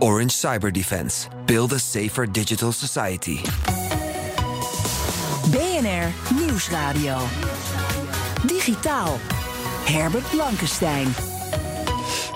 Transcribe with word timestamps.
Orange 0.00 0.32
Cyber 0.32 0.72
Defense. 0.72 1.28
Build 1.46 1.72
a 1.72 1.78
safer 1.78 2.26
digital 2.26 2.72
society. 2.72 3.38
BNR 5.52 6.10
Nieuwsradio. 6.32 7.18
Digitaal. 8.46 9.18
Herbert 9.84 10.24
Blankenstein. 10.30 11.29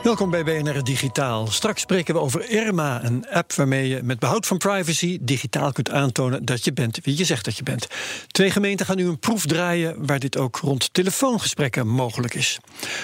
Welkom 0.05 0.31
bij 0.31 0.45
BNR 0.45 0.83
Digitaal. 0.83 1.47
Straks 1.47 1.81
spreken 1.81 2.15
we 2.15 2.21
over 2.21 2.51
Irma, 2.51 3.05
een 3.05 3.27
app 3.31 3.53
waarmee 3.53 3.89
je 3.89 4.03
met 4.03 4.19
behoud 4.19 4.47
van 4.47 4.59
privacy 4.59 5.19
digitaal 5.21 5.73
kunt 5.73 5.91
aantonen 5.91 6.45
dat 6.45 6.65
je 6.65 6.73
bent 6.73 6.99
wie 7.03 7.19
je 7.19 7.25
zegt 7.25 7.45
dat 7.45 7.57
je 7.57 7.63
bent. 7.63 7.87
Twee 8.27 8.51
gemeenten 8.51 8.87
gaan 8.87 8.97
nu 8.97 9.07
een 9.07 9.19
proef 9.19 9.47
draaien 9.47 10.07
waar 10.07 10.19
dit 10.19 10.37
ook 10.37 10.57
rond 10.57 10.95
telefoongesprekken 10.95 11.89
mogelijk 11.89 12.35
is. 12.35 12.59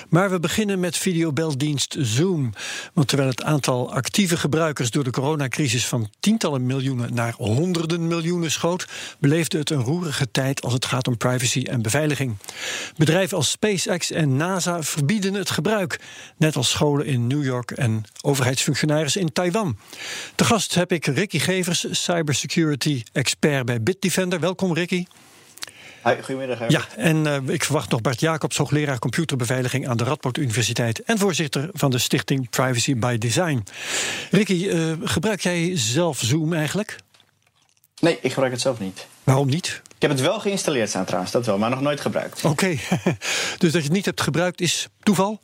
Maar 0.08 0.30
we 0.30 0.40
beginnen 0.40 0.80
met 0.80 0.96
videobeldienst 0.96 1.96
Zoom. 1.98 2.52
Want 2.92 3.08
terwijl 3.08 3.28
het 3.28 3.42
aantal 3.42 3.92
actieve 3.92 4.36
gebruikers 4.36 4.90
door 4.90 5.04
de 5.04 5.10
coronacrisis 5.10 5.86
van 5.86 6.10
tientallen 6.20 6.66
miljoenen 6.66 7.14
naar 7.14 7.34
honderden 7.36 8.08
miljoenen 8.08 8.50
schoot, 8.50 8.86
beleefde 9.18 9.58
het 9.58 9.70
een 9.70 9.82
roerige 9.82 10.30
tijd 10.30 10.62
als 10.62 10.72
het 10.72 10.84
gaat 10.84 11.08
om 11.08 11.16
privacy 11.16 11.62
en 11.62 11.82
beveiliging. 11.82 12.36
Bedrijven 12.96 13.36
als 13.36 13.50
SpaceX 13.50 14.10
en 14.10 14.36
NASA 14.36 14.82
verbieden 14.82 15.34
het 15.34 15.50
gebruik, 15.50 16.00
net 16.36 16.56
als 16.56 16.70
scholen 16.70 16.88
in 16.98 17.26
New 17.26 17.44
York 17.44 17.70
en 17.70 18.04
overheidsfunctionarissen 18.20 19.20
in 19.20 19.32
Taiwan. 19.32 19.78
Te 20.34 20.44
gast 20.44 20.74
heb 20.74 20.92
ik 20.92 21.06
Ricky 21.06 21.38
Gevers, 21.38 21.86
cybersecurity 21.90 23.02
expert 23.12 23.64
bij 23.64 23.82
Bitdefender. 23.82 24.40
Welkom 24.40 24.74
Ricky. 24.74 25.04
Hi, 26.04 26.14
goedemiddag. 26.22 26.68
Ja, 26.68 26.84
en 26.96 27.26
uh, 27.26 27.36
ik 27.46 27.64
verwacht 27.64 27.90
nog 27.90 28.00
Bart 28.00 28.20
Jacobs, 28.20 28.56
hoogleraar 28.56 28.98
computerbeveiliging 28.98 29.88
aan 29.88 29.96
de 29.96 30.04
Radboud 30.04 30.36
Universiteit 30.36 31.02
en 31.02 31.18
voorzitter 31.18 31.68
van 31.72 31.90
de 31.90 31.98
stichting 31.98 32.50
Privacy 32.50 32.96
by 32.96 33.18
Design. 33.18 33.64
Ricky, 34.30 34.66
uh, 34.66 34.92
gebruik 35.04 35.40
jij 35.40 35.70
zelf 35.74 36.18
Zoom 36.18 36.52
eigenlijk? 36.52 36.96
Nee, 38.00 38.18
ik 38.22 38.32
gebruik 38.32 38.52
het 38.52 38.60
zelf 38.60 38.78
niet. 38.78 39.06
Waarom 39.24 39.48
niet? 39.48 39.82
Ik 39.94 40.08
heb 40.08 40.10
het 40.10 40.20
wel 40.20 40.40
geïnstalleerd 40.40 40.88
staan 40.88 41.04
trouwens, 41.04 41.32
dat 41.32 41.46
wel, 41.46 41.58
maar 41.58 41.70
nog 41.70 41.80
nooit 41.80 42.00
gebruikt. 42.00 42.44
Oké, 42.44 42.48
okay. 42.48 42.80
dus 43.58 43.72
dat 43.72 43.72
je 43.72 43.78
het 43.78 43.92
niet 43.92 44.04
hebt 44.04 44.20
gebruikt 44.20 44.60
is 44.60 44.88
toeval? 45.02 45.40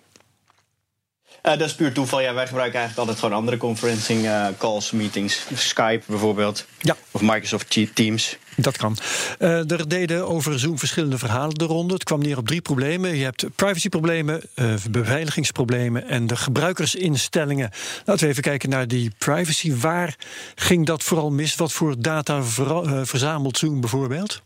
Uh, 1.47 1.53
dat 1.53 1.69
is 1.69 1.75
puur 1.75 1.93
toeval. 1.93 2.21
Ja, 2.21 2.35
wij 2.35 2.47
gebruiken 2.47 2.79
eigenlijk 2.79 3.09
altijd 3.09 3.19
gewoon 3.25 3.39
andere 3.39 3.57
conferencing 3.57 4.25
uh, 4.25 4.47
calls, 4.59 4.91
meetings. 4.91 5.47
Skype 5.55 6.03
bijvoorbeeld. 6.07 6.67
Ja. 6.79 6.97
Of 7.11 7.21
Microsoft 7.21 7.79
Teams. 7.95 8.37
Dat 8.57 8.77
kan. 8.77 8.97
Uh, 9.39 9.71
er 9.71 9.89
deden 9.89 10.29
over 10.29 10.59
Zoom 10.59 10.79
verschillende 10.79 11.19
verhalen 11.19 11.55
de 11.55 11.65
ronde. 11.65 11.95
Het 11.95 12.05
kwam 12.05 12.21
neer 12.21 12.39
op 12.39 12.47
drie 12.47 12.61
problemen. 12.61 13.17
Je 13.17 13.25
hebt 13.25 13.47
privacyproblemen, 13.57 14.43
beveiligingsproblemen 14.91 16.09
en 16.09 16.27
de 16.27 16.37
gebruikersinstellingen. 16.37 17.71
Laten 18.05 18.25
we 18.25 18.31
even 18.31 18.43
kijken 18.43 18.69
naar 18.69 18.89
die 18.89 19.11
privacy. 19.19 19.77
Waar 19.77 20.17
ging 20.55 20.87
dat 20.87 21.03
vooral 21.03 21.31
mis? 21.31 21.57
Wat 21.57 21.73
voor 21.73 21.95
data 21.99 22.43
ver 22.43 23.07
verzamelt 23.07 23.59
Zoom 23.59 23.81
bijvoorbeeld? 23.81 24.43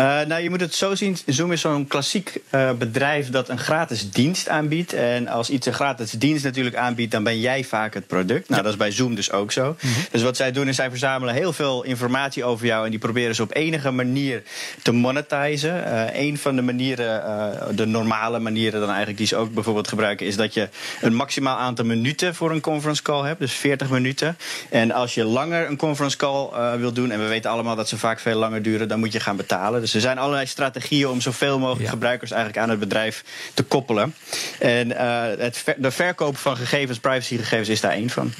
Uh, 0.00 0.20
nou, 0.20 0.42
je 0.42 0.50
moet 0.50 0.60
het 0.60 0.74
zo 0.74 0.94
zien. 0.94 1.16
Zoom 1.26 1.52
is 1.52 1.60
zo'n 1.60 1.86
klassiek 1.86 2.40
uh, 2.50 2.72
bedrijf 2.72 3.30
dat 3.30 3.48
een 3.48 3.58
gratis 3.58 4.10
dienst 4.10 4.48
aanbiedt. 4.48 4.92
En 4.92 5.28
als 5.28 5.50
iets 5.50 5.66
een 5.66 5.72
gratis 5.72 6.10
dienst 6.10 6.44
natuurlijk 6.44 6.76
aanbiedt, 6.76 7.12
dan 7.12 7.22
ben 7.22 7.40
jij 7.40 7.64
vaak 7.64 7.94
het 7.94 8.06
product. 8.06 8.48
Nou, 8.48 8.60
ja. 8.60 8.62
dat 8.62 8.72
is 8.72 8.78
bij 8.78 8.90
Zoom 8.90 9.14
dus 9.14 9.32
ook 9.32 9.52
zo. 9.52 9.64
Mm 9.64 9.92
-hmm. 9.92 10.04
Dus 10.10 10.22
wat 10.22 10.36
zij 10.36 10.52
doen 10.52 10.68
is 10.68 10.76
zij 10.76 10.90
verzamelen 10.90 11.34
heel 11.34 11.52
veel 11.52 11.82
informatie 11.82 12.44
over 12.44 12.66
jou. 12.66 12.84
En 12.84 12.90
die 12.90 12.98
proberen 12.98 13.34
ze 13.34 13.42
op 13.42 13.54
enige 13.54 13.90
manier 13.90 14.42
te 14.82 14.92
monetizen. 14.92 15.74
Uh, 15.86 16.20
een 16.20 16.38
van 16.38 16.56
de 16.56 16.62
manieren, 16.62 17.76
de 17.76 17.86
normale 17.86 18.38
manieren 18.38 18.80
dan 18.80 18.88
eigenlijk 18.88 19.18
die 19.18 19.26
ze 19.26 19.36
ook 19.36 19.54
bijvoorbeeld 19.54 19.88
gebruiken, 19.88 20.26
is 20.26 20.36
dat 20.36 20.54
je 20.54 20.68
een 21.00 21.14
maximaal 21.14 21.56
aantal 21.56 21.84
minuten 21.84 22.34
voor 22.34 22.50
een 22.50 22.60
conference 22.60 23.02
call 23.02 23.26
hebt. 23.26 23.40
Dus 23.40 23.52
40 23.52 23.90
minuten. 23.90 24.36
En 24.70 24.92
als 24.92 25.14
je 25.14 25.24
langer 25.24 25.68
een 25.68 25.76
conference 25.76 26.16
call 26.16 26.78
wil 26.78 26.92
doen, 26.92 27.10
en 27.10 27.20
we 27.20 27.26
weten 27.26 27.50
allemaal 27.50 27.76
dat 27.76 27.88
ze 27.88 27.98
vaak 27.98 28.20
veel 28.20 28.38
langer 28.38 28.62
duren, 28.62 28.88
dan 28.88 28.98
moet 28.98 29.12
je 29.12 29.20
gaan 29.20 29.36
betalen. 29.36 29.59
Dus 29.68 29.94
er 29.94 30.00
zijn 30.00 30.18
allerlei 30.18 30.46
strategieën 30.46 31.08
om 31.08 31.20
zoveel 31.20 31.58
mogelijk 31.58 31.84
ja. 31.84 31.90
gebruikers 31.90 32.30
eigenlijk 32.30 32.62
aan 32.62 32.70
het 32.70 32.78
bedrijf 32.78 33.24
te 33.54 33.62
koppelen. 33.62 34.14
En 34.58 34.88
uh, 34.88 35.22
het 35.38 35.56
ver 35.56 35.74
de 35.78 35.90
verkoop 35.90 36.36
van 36.36 36.56
gegevens, 36.56 36.98
privacygegevens, 36.98 37.68
is 37.68 37.80
daar 37.80 37.92
één 37.92 38.10
van. 38.10 38.32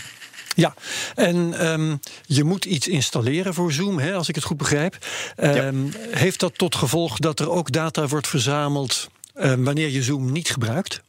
Ja, 0.54 0.74
en 1.14 1.66
um, 1.66 2.00
je 2.22 2.44
moet 2.44 2.64
iets 2.64 2.88
installeren 2.88 3.54
voor 3.54 3.72
Zoom, 3.72 3.98
hè, 3.98 4.14
als 4.14 4.28
ik 4.28 4.34
het 4.34 4.44
goed 4.44 4.56
begrijp. 4.56 4.96
Um, 5.36 5.86
ja. 5.86 5.98
Heeft 6.10 6.40
dat 6.40 6.58
tot 6.58 6.74
gevolg 6.74 7.18
dat 7.18 7.40
er 7.40 7.50
ook 7.50 7.72
data 7.72 8.06
wordt 8.06 8.28
verzameld 8.28 9.08
um, 9.34 9.64
wanneer 9.64 9.88
je 9.88 10.02
Zoom 10.02 10.32
niet 10.32 10.50
gebruikt? 10.50 11.02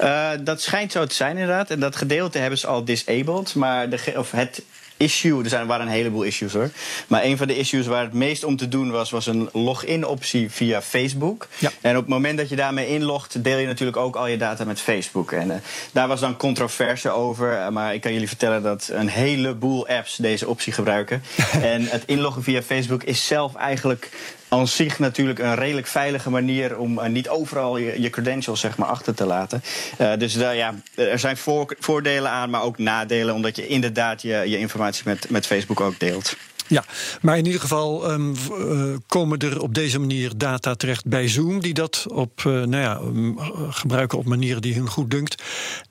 Uh, 0.00 0.30
dat 0.40 0.62
schijnt 0.62 0.92
zo 0.92 1.06
te 1.06 1.14
zijn, 1.14 1.36
inderdaad. 1.36 1.70
En 1.70 1.80
dat 1.80 1.96
gedeelte 1.96 2.38
hebben 2.38 2.58
ze 2.58 2.66
al 2.66 2.84
disabled. 2.84 3.54
Maar 3.54 3.90
de, 3.90 4.12
of 4.16 4.30
het 4.30 4.62
issue, 4.96 5.42
er 5.42 5.48
zijn, 5.48 5.66
waren 5.66 5.86
een 5.86 5.92
heleboel 5.92 6.22
issues 6.22 6.52
hoor. 6.52 6.70
Maar 7.06 7.24
een 7.24 7.36
van 7.36 7.46
de 7.46 7.56
issues 7.56 7.86
waar 7.86 8.02
het 8.02 8.12
meest 8.12 8.44
om 8.44 8.56
te 8.56 8.68
doen 8.68 8.90
was, 8.90 9.10
was 9.10 9.26
een 9.26 9.48
login-optie 9.52 10.50
via 10.50 10.82
Facebook. 10.82 11.48
Ja. 11.58 11.72
En 11.80 11.96
op 11.96 12.02
het 12.02 12.10
moment 12.10 12.38
dat 12.38 12.48
je 12.48 12.56
daarmee 12.56 12.88
inlogt, 12.88 13.44
deel 13.44 13.58
je 13.58 13.66
natuurlijk 13.66 13.96
ook 13.96 14.16
al 14.16 14.26
je 14.26 14.36
data 14.36 14.64
met 14.64 14.80
Facebook. 14.80 15.32
En 15.32 15.48
uh, 15.48 15.54
daar 15.92 16.08
was 16.08 16.20
dan 16.20 16.36
controverse 16.36 17.10
over. 17.10 17.52
Uh, 17.52 17.68
maar 17.68 17.94
ik 17.94 18.00
kan 18.00 18.12
jullie 18.12 18.28
vertellen 18.28 18.62
dat 18.62 18.88
een 18.92 19.08
heleboel 19.08 19.88
apps 19.88 20.16
deze 20.16 20.48
optie 20.48 20.72
gebruiken. 20.72 21.22
en 21.62 21.86
het 21.86 22.02
inloggen 22.06 22.42
via 22.42 22.62
Facebook 22.62 23.02
is 23.02 23.26
zelf 23.26 23.54
eigenlijk 23.54 24.10
aan 24.48 24.68
zich 24.68 24.98
natuurlijk 24.98 25.38
een 25.38 25.54
redelijk 25.54 25.86
veilige 25.86 26.30
manier 26.30 26.78
om 26.78 26.98
uh, 26.98 27.06
niet 27.06 27.28
overal 27.28 27.76
je, 27.76 28.00
je, 28.00 28.10
credentials 28.10 28.60
zeg 28.60 28.76
maar, 28.76 28.88
achter 28.88 29.14
te 29.14 29.26
laten. 29.26 29.62
Uh, 30.00 30.16
dus 30.18 30.36
uh, 30.36 30.56
ja, 30.56 30.74
er 30.94 31.18
zijn 31.18 31.36
voor, 31.36 31.76
voordelen 31.78 32.30
aan, 32.30 32.50
maar 32.50 32.62
ook 32.62 32.78
nadelen, 32.78 33.34
omdat 33.34 33.56
je 33.56 33.66
inderdaad 33.66 34.22
je, 34.22 34.42
je 34.46 34.58
informatie 34.58 35.02
met, 35.06 35.30
met 35.30 35.46
Facebook 35.46 35.80
ook 35.80 35.98
deelt. 35.98 36.36
Ja, 36.68 36.84
maar 37.20 37.38
in 37.38 37.46
ieder 37.46 37.60
geval 37.60 38.10
um, 38.10 38.34
uh, 38.50 38.96
komen 39.06 39.38
er 39.38 39.60
op 39.60 39.74
deze 39.74 39.98
manier 39.98 40.32
data 40.36 40.74
terecht 40.74 41.06
bij 41.06 41.28
Zoom, 41.28 41.60
die 41.60 41.74
dat 41.74 42.06
op, 42.08 42.42
uh, 42.46 42.52
nou 42.52 42.76
ja, 42.76 42.96
um, 42.96 43.38
gebruiken 43.70 44.18
op 44.18 44.24
manieren 44.24 44.62
die 44.62 44.74
hun 44.74 44.88
goed 44.88 45.10
dunkt. 45.10 45.42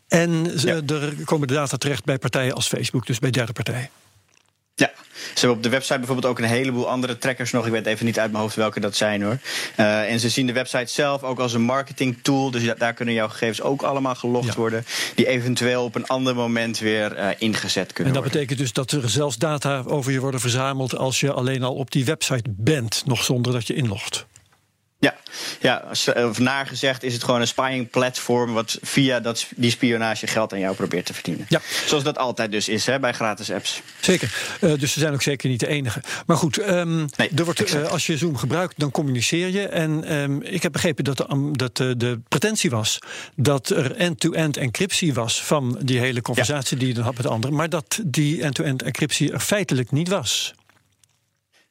En 0.08 0.52
ja. 0.56 0.82
er 0.88 1.14
komen 1.26 1.48
de 1.48 1.54
data 1.54 1.78
terecht 1.78 2.06
bij 2.06 2.18
partijen 2.18 2.54
als 2.54 2.68
Facebook, 2.68 3.06
dus 3.06 3.20
bij 3.20 3.32
derde 3.32 3.54
partijen. 3.54 3.90
Ze 5.34 5.40
hebben 5.40 5.58
op 5.58 5.64
de 5.64 5.70
website 5.70 5.98
bijvoorbeeld 5.98 6.28
ook 6.28 6.40
een 6.40 6.46
heleboel 6.46 6.90
andere 6.90 7.18
trackers 7.18 7.52
nog. 7.52 7.66
Ik 7.66 7.72
weet 7.72 7.86
even 7.86 8.06
niet 8.06 8.20
uit 8.20 8.32
mijn 8.32 8.44
hoofd 8.44 8.56
welke 8.56 8.80
dat 8.80 8.96
zijn 8.96 9.22
hoor. 9.22 9.38
Uh, 9.80 10.12
en 10.12 10.20
ze 10.20 10.30
zien 10.30 10.48
de 10.48 10.54
website 10.54 10.92
zelf 10.92 11.24
ook 11.24 11.40
als 11.40 11.54
een 11.54 11.62
marketing 11.62 12.18
tool. 12.22 12.52
Dus 12.52 12.64
daar 12.78 12.94
kunnen 12.94 13.14
jouw 13.14 13.28
gegevens 13.28 13.62
ook 13.62 13.82
allemaal 13.82 14.16
gelogd 14.16 14.48
ja. 14.48 14.54
worden. 14.56 14.86
Die 15.16 15.28
eventueel 15.28 15.84
op 15.84 15.96
een 15.96 16.08
ander 16.08 16.36
moment 16.36 16.80
weer 16.80 17.18
uh, 17.18 17.28
ingezet 17.38 17.94
kunnen 17.94 18.14
En 18.14 18.22
dat 18.22 18.24
worden. 18.24 18.32
betekent 18.32 18.60
dus 18.60 18.74
dat 18.74 18.92
er 18.92 19.10
zelfs 19.10 19.38
data 19.38 19.84
over 19.86 20.12
je 20.12 20.20
worden 20.20 20.40
verzameld 20.40 20.98
als 20.98 21.20
je 21.20 21.32
alleen 21.32 21.64
al 21.64 21.74
op 21.74 21.92
die 21.92 22.06
website 22.06 22.50
bent, 22.50 23.04
nog 23.06 23.24
zonder 23.24 23.52
dat 23.52 23.68
je 23.68 23.74
inlogt. 23.74 24.26
Ja, 25.06 25.16
ja, 25.60 26.26
of 26.28 26.40
naar 26.40 26.68
gezegd 26.68 27.04
is 27.04 27.14
het 27.14 27.24
gewoon 27.24 27.42
een 27.42 27.48
spying 27.48 27.90
platform 27.90 28.54
wat 28.54 28.78
via 28.82 29.20
dat, 29.20 29.46
die 29.56 29.72
spionage 29.72 30.28
geld 30.28 30.54
aan 30.54 30.60
jou 30.60 30.76
probeert 30.76 31.06
te 31.06 31.14
verdienen. 31.14 31.46
Ja. 31.50 31.62
Zoals 31.86 32.04
dat 32.04 32.18
altijd 32.18 32.52
dus 32.52 32.70
is 32.70 32.86
hè, 32.86 33.00
bij 33.00 33.14
gratis 33.14 33.52
apps. 33.52 33.82
Zeker. 34.00 34.34
Uh, 34.62 34.74
dus 34.80 34.94
ze 34.94 35.00
zijn 35.00 35.14
ook 35.14 35.22
zeker 35.22 35.50
niet 35.50 35.60
de 35.60 35.68
enige. 35.68 36.02
Maar 36.26 36.38
goed, 36.38 36.70
um, 36.70 37.06
nee, 37.16 37.30
er 37.36 37.46
wordt, 37.46 37.74
uh, 37.74 37.88
als 37.88 38.06
je 38.06 38.18
Zoom 38.18 38.38
gebruikt, 38.38 38.74
dan 38.78 38.92
communiceer 38.92 39.50
je. 39.50 39.68
En 39.68 40.14
um, 40.14 40.42
ik 40.42 40.64
heb 40.64 40.72
begrepen 40.72 41.04
dat, 41.04 41.18
de, 41.18 41.28
um, 41.32 41.58
dat 41.58 41.80
uh, 41.80 41.92
de 41.98 42.20
pretentie 42.28 42.70
was 42.70 43.00
dat 43.36 43.70
er 43.70 43.96
end-to-end 43.96 44.36
-end 44.36 44.58
encryptie 44.58 45.14
was 45.14 45.44
van 45.44 45.78
die 45.82 46.00
hele 46.00 46.22
conversatie 46.22 46.78
ja. 46.78 46.80
die 46.80 46.88
je 46.88 46.94
dan 46.94 47.04
had 47.04 47.18
met 47.18 47.28
anderen. 47.28 47.56
Maar 47.56 47.70
dat 47.70 48.00
die 48.06 48.42
end-to-end 48.42 48.82
-end 48.82 48.82
encryptie 48.82 49.32
er 49.32 49.40
feitelijk 49.40 49.92
niet 49.92 50.08
was. 50.10 50.54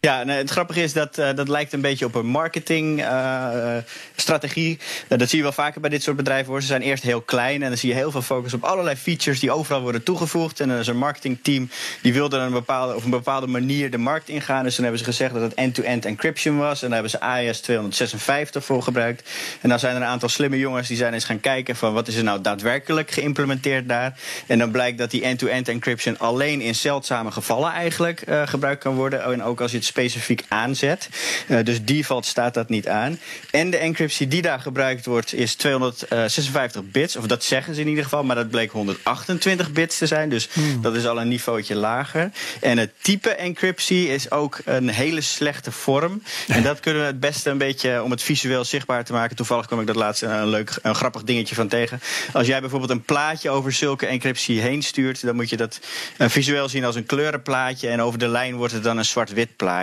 Ja, 0.04 0.26
het 0.26 0.50
grappige 0.50 0.82
is 0.82 0.92
dat 0.92 1.18
uh, 1.18 1.28
dat 1.34 1.48
lijkt 1.48 1.72
een 1.72 1.80
beetje 1.80 2.04
op 2.04 2.14
een 2.14 2.26
marketingstrategie. 2.26 4.78
Uh, 5.08 5.18
dat 5.18 5.28
zie 5.28 5.38
je 5.38 5.44
wel 5.44 5.52
vaker 5.52 5.80
bij 5.80 5.90
dit 5.90 6.02
soort 6.02 6.16
bedrijven 6.16 6.50
hoor. 6.50 6.60
Ze 6.60 6.66
zijn 6.66 6.82
eerst 6.82 7.02
heel 7.02 7.20
klein 7.20 7.62
en 7.62 7.68
dan 7.68 7.78
zie 7.78 7.88
je 7.88 7.94
heel 7.94 8.10
veel 8.10 8.22
focus 8.22 8.54
op 8.54 8.62
allerlei 8.62 8.96
features 8.96 9.40
die 9.40 9.50
overal 9.50 9.80
worden 9.80 10.02
toegevoegd. 10.02 10.60
En 10.60 10.68
dan 10.68 10.78
is 10.78 10.86
een 10.86 10.96
marketingteam 10.96 11.70
die 12.02 12.12
wilde 12.12 12.36
een 12.36 12.52
bepaalde, 12.52 12.94
op 12.94 13.04
een 13.04 13.10
bepaalde 13.10 13.46
manier 13.46 13.90
de 13.90 13.98
markt 13.98 14.28
ingaan. 14.28 14.64
Dus 14.64 14.74
dan 14.74 14.84
hebben 14.84 15.02
ze 15.02 15.06
gezegd 15.06 15.34
dat 15.34 15.42
het 15.42 15.54
end-to-end 15.54 16.04
encryption 16.04 16.58
was. 16.58 16.82
En 16.82 16.90
daar 16.90 17.00
hebben 17.00 17.10
ze 17.10 17.20
AES 17.20 17.60
256 17.60 18.64
voor 18.64 18.82
gebruikt. 18.82 19.30
En 19.60 19.68
dan 19.68 19.78
zijn 19.78 19.96
er 19.96 20.02
een 20.02 20.08
aantal 20.08 20.28
slimme 20.28 20.58
jongens 20.58 20.88
die 20.88 20.96
zijn 20.96 21.14
eens 21.14 21.24
gaan 21.24 21.40
kijken 21.40 21.76
van 21.76 21.92
wat 21.92 22.08
is 22.08 22.16
er 22.16 22.24
nou 22.24 22.40
daadwerkelijk 22.40 23.10
geïmplementeerd 23.10 23.88
daar. 23.88 24.18
En 24.46 24.58
dan 24.58 24.70
blijkt 24.70 24.98
dat 24.98 25.10
die 25.10 25.22
end-to-end 25.22 25.68
encryption 25.68 26.18
alleen 26.18 26.60
in 26.60 26.74
zeldzame 26.74 27.30
gevallen 27.30 27.72
eigenlijk 27.72 28.24
gebruikt 28.44 28.82
kan 28.82 28.94
worden. 28.94 29.24
En 29.24 29.42
ook 29.42 29.60
als 29.60 29.70
je 29.70 29.76
het 29.76 29.92
specifiek 29.94 30.44
aanzet. 30.49 31.08
Uh, 31.49 31.64
dus 31.64 31.85
default 31.85 32.26
staat 32.26 32.55
dat 32.55 32.69
niet 32.69 32.88
aan. 32.88 33.19
En 33.50 33.70
de 33.70 33.76
encryptie 33.76 34.29
die 34.29 34.43
daar 34.43 34.61
gebruikt 34.61 35.06
wordt 35.06 35.35
is 35.35 35.55
256 35.55 36.82
bits. 36.91 37.17
Of 37.17 37.26
dat 37.26 37.44
zeggen 37.44 37.75
ze 37.75 37.81
in 37.81 37.88
ieder 37.88 38.05
geval. 38.05 38.25
Maar 38.25 38.37
dat 38.37 38.50
bleek 38.50 38.70
128 38.70 39.73
bits 39.73 39.99
te 39.99 40.06
zijn. 40.06 40.29
Dus 40.29 40.49
hmm. 40.52 40.82
dat 40.82 40.94
is 40.94 41.06
al 41.06 41.20
een 41.20 41.29
niveautje 41.29 41.75
lager. 41.75 42.31
En 42.61 42.79
het 42.79 42.91
type 43.00 43.31
encryptie 43.31 44.08
is 44.08 44.31
ook 44.31 44.58
een 44.64 44.88
hele 44.88 45.20
slechte 45.20 45.73
vorm. 45.73 46.23
En 46.49 46.62
dat 46.62 46.81
kunnen 46.81 47.00
we 47.00 47.06
het 47.06 47.20
beste 47.20 47.50
een 47.50 47.58
beetje 47.58 48.02
om 48.02 48.11
het 48.11 48.23
visueel 48.23 48.64
zichtbaar 48.64 49.05
te 49.05 49.12
maken. 49.12 49.37
Toevallig 49.37 49.67
kwam 49.67 49.81
ik 49.81 49.87
dat 49.87 49.97
laatst 49.97 50.23
een 50.23 50.49
leuk, 50.49 50.79
een 50.82 50.94
grappig 50.94 51.23
dingetje 51.23 51.55
van 51.55 51.69
tegen. 51.69 52.00
Als 52.32 52.47
jij 52.47 52.61
bijvoorbeeld 52.61 52.90
een 52.90 53.02
plaatje 53.02 53.50
over 53.50 53.73
zulke 53.73 54.06
encryptie 54.06 54.61
heen 54.61 54.82
stuurt, 54.82 55.23
dan 55.23 55.35
moet 55.35 55.50
je 55.50 55.56
dat 55.56 55.81
uh, 56.19 56.29
visueel 56.29 56.69
zien 56.69 56.85
als 56.85 56.97
een 56.97 57.06
kleurenplaatje. 57.06 57.88
En 57.88 58.02
over 58.02 58.19
de 58.19 58.29
lijn 58.29 58.55
wordt 58.55 58.73
het 58.73 58.82
dan 58.82 58.99
een 58.99 59.05
zwart-wit 59.05 59.56
plaatje. 59.56 59.82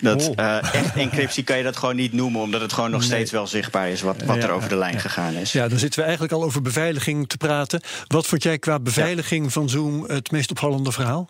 Dat 0.00 0.28
oh. 0.28 0.34
uh, 0.36 0.74
echt 0.74 0.96
encryptie 0.96 1.44
kan 1.44 1.56
je 1.56 1.62
dat 1.62 1.76
gewoon 1.76 1.96
niet 1.96 2.12
noemen, 2.12 2.40
omdat 2.40 2.60
het 2.60 2.72
gewoon 2.72 2.90
nog 2.90 3.02
steeds 3.02 3.30
wel 3.30 3.46
zichtbaar 3.46 3.88
is 3.88 4.00
wat, 4.00 4.22
wat 4.22 4.36
er 4.36 4.50
over 4.50 4.68
de 4.68 4.76
lijn 4.76 5.00
gegaan 5.00 5.34
is. 5.34 5.52
Ja, 5.52 5.68
dan 5.68 5.78
zitten 5.78 5.98
we 5.98 6.04
eigenlijk 6.04 6.34
al 6.34 6.44
over 6.44 6.62
beveiliging 6.62 7.28
te 7.28 7.36
praten. 7.36 7.80
Wat 8.06 8.26
vond 8.26 8.42
jij 8.42 8.58
qua 8.58 8.78
beveiliging 8.78 9.52
van 9.52 9.68
Zoom 9.68 10.04
het 10.06 10.30
meest 10.30 10.50
opvallende 10.50 10.92
verhaal? 10.92 11.28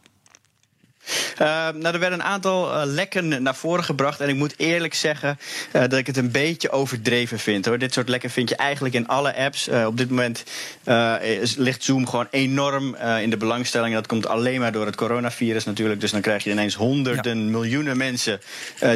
Uh, 1.33 1.47
nou, 1.75 1.95
er 1.95 1.99
werden 1.99 2.19
een 2.19 2.25
aantal 2.25 2.75
uh, 2.75 2.83
lekken 2.85 3.43
naar 3.43 3.55
voren 3.55 3.85
gebracht. 3.85 4.21
En 4.21 4.29
ik 4.29 4.35
moet 4.35 4.55
eerlijk 4.57 4.95
zeggen 4.95 5.39
uh, 5.73 5.81
dat 5.81 5.93
ik 5.93 6.07
het 6.07 6.17
een 6.17 6.31
beetje 6.31 6.71
overdreven 6.71 7.39
vind. 7.39 7.67
Hoor. 7.67 7.79
Dit 7.79 7.93
soort 7.93 8.09
lekken 8.09 8.31
vind 8.31 8.49
je 8.49 8.57
eigenlijk 8.57 8.95
in 8.95 9.09
alle 9.09 9.37
apps. 9.37 9.69
op 9.69 9.97
dit 9.97 10.09
moment 10.09 10.45
is, 11.23 11.57
ligt 11.57 11.85
Zoom 11.85 12.07
gewoon 12.07 12.27
enorm 12.31 12.97
in 13.21 13.31
de 13.31 13.37
belangstelling. 13.37 13.95
Dat 13.95 14.07
komt 14.07 14.27
alleen 14.27 14.61
maar 14.61 14.73
door 14.73 14.87
het 14.87 14.97
coronavirus 14.97 15.65
natuurlijk. 15.65 16.01
Dus 16.01 16.11
dan 16.11 16.21
krijg 16.21 16.45
je 16.45 16.51
ineens 16.51 16.75
honderden, 16.75 17.39
ja. 17.39 17.45
miljoenen 17.51 17.97
mensen 17.97 18.41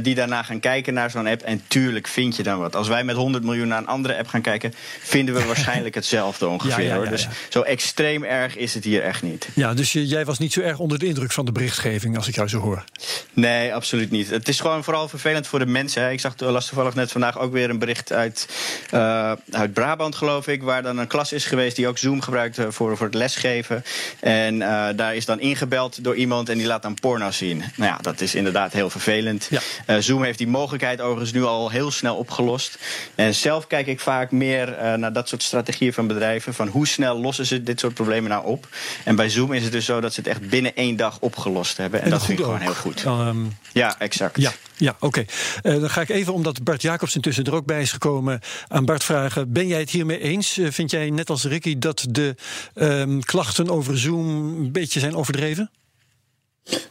die 0.02 0.14
daarna 0.14 0.42
gaan 0.42 0.60
kijken 0.60 0.94
naar 0.94 1.10
zo'n 1.10 1.26
app. 1.26 1.42
En 1.42 1.62
tuurlijk 1.68 2.06
vind 2.06 2.36
je 2.36 2.42
dan 2.42 2.58
wat. 2.58 2.76
Als 2.76 2.88
wij 2.88 3.04
met 3.04 3.16
100 3.16 3.44
miljoen 3.44 3.68
naar 3.68 3.78
een 3.78 3.86
andere 3.86 4.18
app 4.18 4.28
gaan 4.28 4.40
kijken, 4.40 4.74
vinden 5.00 5.34
we 5.34 5.44
waarschijnlijk 5.52 5.94
hetzelfde 5.94 6.48
ongeveer. 6.48 6.84
Ja, 6.84 6.88
ja, 6.88 6.96
hoor. 6.96 7.08
Dus 7.08 7.28
zo 7.48 7.62
extreem 7.62 8.24
erg 8.24 8.56
is 8.56 8.74
het 8.74 8.84
hier 8.84 9.02
echt 9.02 9.22
niet. 9.22 9.48
Ja, 9.54 9.74
dus 9.74 9.92
jij 9.92 10.24
was 10.24 10.38
niet 10.38 10.52
zo 10.52 10.60
erg 10.60 10.78
onder 10.78 10.98
de 10.98 11.06
indruk 11.06 11.32
van 11.32 11.44
de 11.44 11.52
berichtgeving 11.52 12.01
als 12.16 12.28
ik 12.28 12.34
jou 12.34 12.48
zo 12.48 12.58
hoor. 12.58 12.84
Nee, 13.32 13.74
absoluut 13.74 14.10
niet. 14.10 14.30
Het 14.30 14.48
is 14.48 14.60
gewoon 14.60 14.84
vooral 14.84 15.08
vervelend 15.08 15.46
voor 15.46 15.58
de 15.58 15.66
mensen. 15.66 16.02
Hè. 16.02 16.10
Ik 16.10 16.20
zag 16.20 16.34
las 16.36 16.66
toevallig 16.66 16.94
net 16.94 17.12
vandaag 17.12 17.38
ook 17.38 17.52
weer 17.52 17.70
een 17.70 17.78
bericht 17.78 18.12
uit, 18.12 18.48
uh, 18.94 19.32
uit 19.50 19.72
Brabant, 19.72 20.14
geloof 20.14 20.48
ik, 20.48 20.62
waar 20.62 20.82
dan 20.82 20.98
een 20.98 21.06
klas 21.06 21.32
is 21.32 21.44
geweest 21.44 21.76
die 21.76 21.88
ook 21.88 21.98
Zoom 21.98 22.20
gebruikt 22.20 22.58
voor, 22.68 22.96
voor 22.96 23.06
het 23.06 23.14
lesgeven. 23.14 23.84
En 24.20 24.54
uh, 24.54 24.88
daar 24.96 25.14
is 25.14 25.24
dan 25.24 25.40
ingebeld 25.40 26.04
door 26.04 26.16
iemand 26.16 26.48
en 26.48 26.58
die 26.58 26.66
laat 26.66 26.82
dan 26.82 26.94
porno 26.94 27.30
zien. 27.30 27.58
Nou 27.58 27.92
ja, 27.92 27.98
dat 28.00 28.20
is 28.20 28.34
inderdaad 28.34 28.72
heel 28.72 28.90
vervelend. 28.90 29.48
Ja. 29.50 29.60
Uh, 29.86 29.96
Zoom 29.98 30.22
heeft 30.22 30.38
die 30.38 30.48
mogelijkheid 30.48 31.00
overigens 31.00 31.32
nu 31.32 31.44
al 31.44 31.70
heel 31.70 31.90
snel 31.90 32.16
opgelost. 32.16 32.78
En 33.14 33.34
zelf 33.34 33.66
kijk 33.66 33.86
ik 33.86 34.00
vaak 34.00 34.30
meer 34.30 34.76
naar 34.98 35.12
dat 35.12 35.28
soort 35.28 35.42
strategieën 35.42 35.92
van 35.92 36.06
bedrijven. 36.06 36.54
Van 36.54 36.68
hoe 36.68 36.86
snel 36.86 37.20
lossen 37.20 37.46
ze 37.46 37.62
dit 37.62 37.80
soort 37.80 37.94
problemen 37.94 38.30
nou 38.30 38.46
op? 38.46 38.68
En 39.04 39.16
bij 39.16 39.28
Zoom 39.28 39.52
is 39.52 39.62
het 39.62 39.72
dus 39.72 39.84
zo 39.84 40.00
dat 40.00 40.14
ze 40.14 40.20
het 40.20 40.28
echt 40.28 40.48
binnen 40.48 40.76
één 40.76 40.96
dag 40.96 41.18
opgelost 41.20 41.76
hebben 41.76 41.91
hebben. 41.92 42.12
En, 42.12 42.18
dat 42.18 42.26
vind 42.26 42.38
ik 42.38 42.44
gewoon 42.44 42.60
heel 42.60 42.74
goed. 42.74 43.04
Um, 43.04 43.56
ja, 43.72 43.98
exact. 43.98 44.40
Ja, 44.40 44.52
ja 44.76 44.96
oké. 45.00 45.06
Okay. 45.06 45.26
Uh, 45.74 45.80
dan 45.80 45.90
ga 45.90 46.00
ik 46.00 46.08
even, 46.08 46.32
omdat 46.32 46.62
Bart 46.62 46.82
Jacobs 46.82 47.14
intussen 47.14 47.44
er 47.44 47.54
ook 47.54 47.66
bij 47.66 47.82
is 47.82 47.92
gekomen, 47.92 48.40
aan 48.68 48.84
Bart 48.84 49.04
vragen. 49.04 49.52
Ben 49.52 49.66
jij 49.66 49.80
het 49.80 49.90
hiermee 49.90 50.20
eens? 50.20 50.58
Uh, 50.58 50.70
vind 50.70 50.90
jij 50.90 51.10
net 51.10 51.30
als 51.30 51.44
Ricky 51.44 51.78
dat 51.78 52.06
de 52.08 52.34
um, 52.74 53.22
klachten 53.22 53.70
over 53.70 53.98
Zoom 53.98 54.28
een 54.28 54.72
beetje 54.72 55.00
zijn 55.00 55.16
overdreven? 55.16 55.70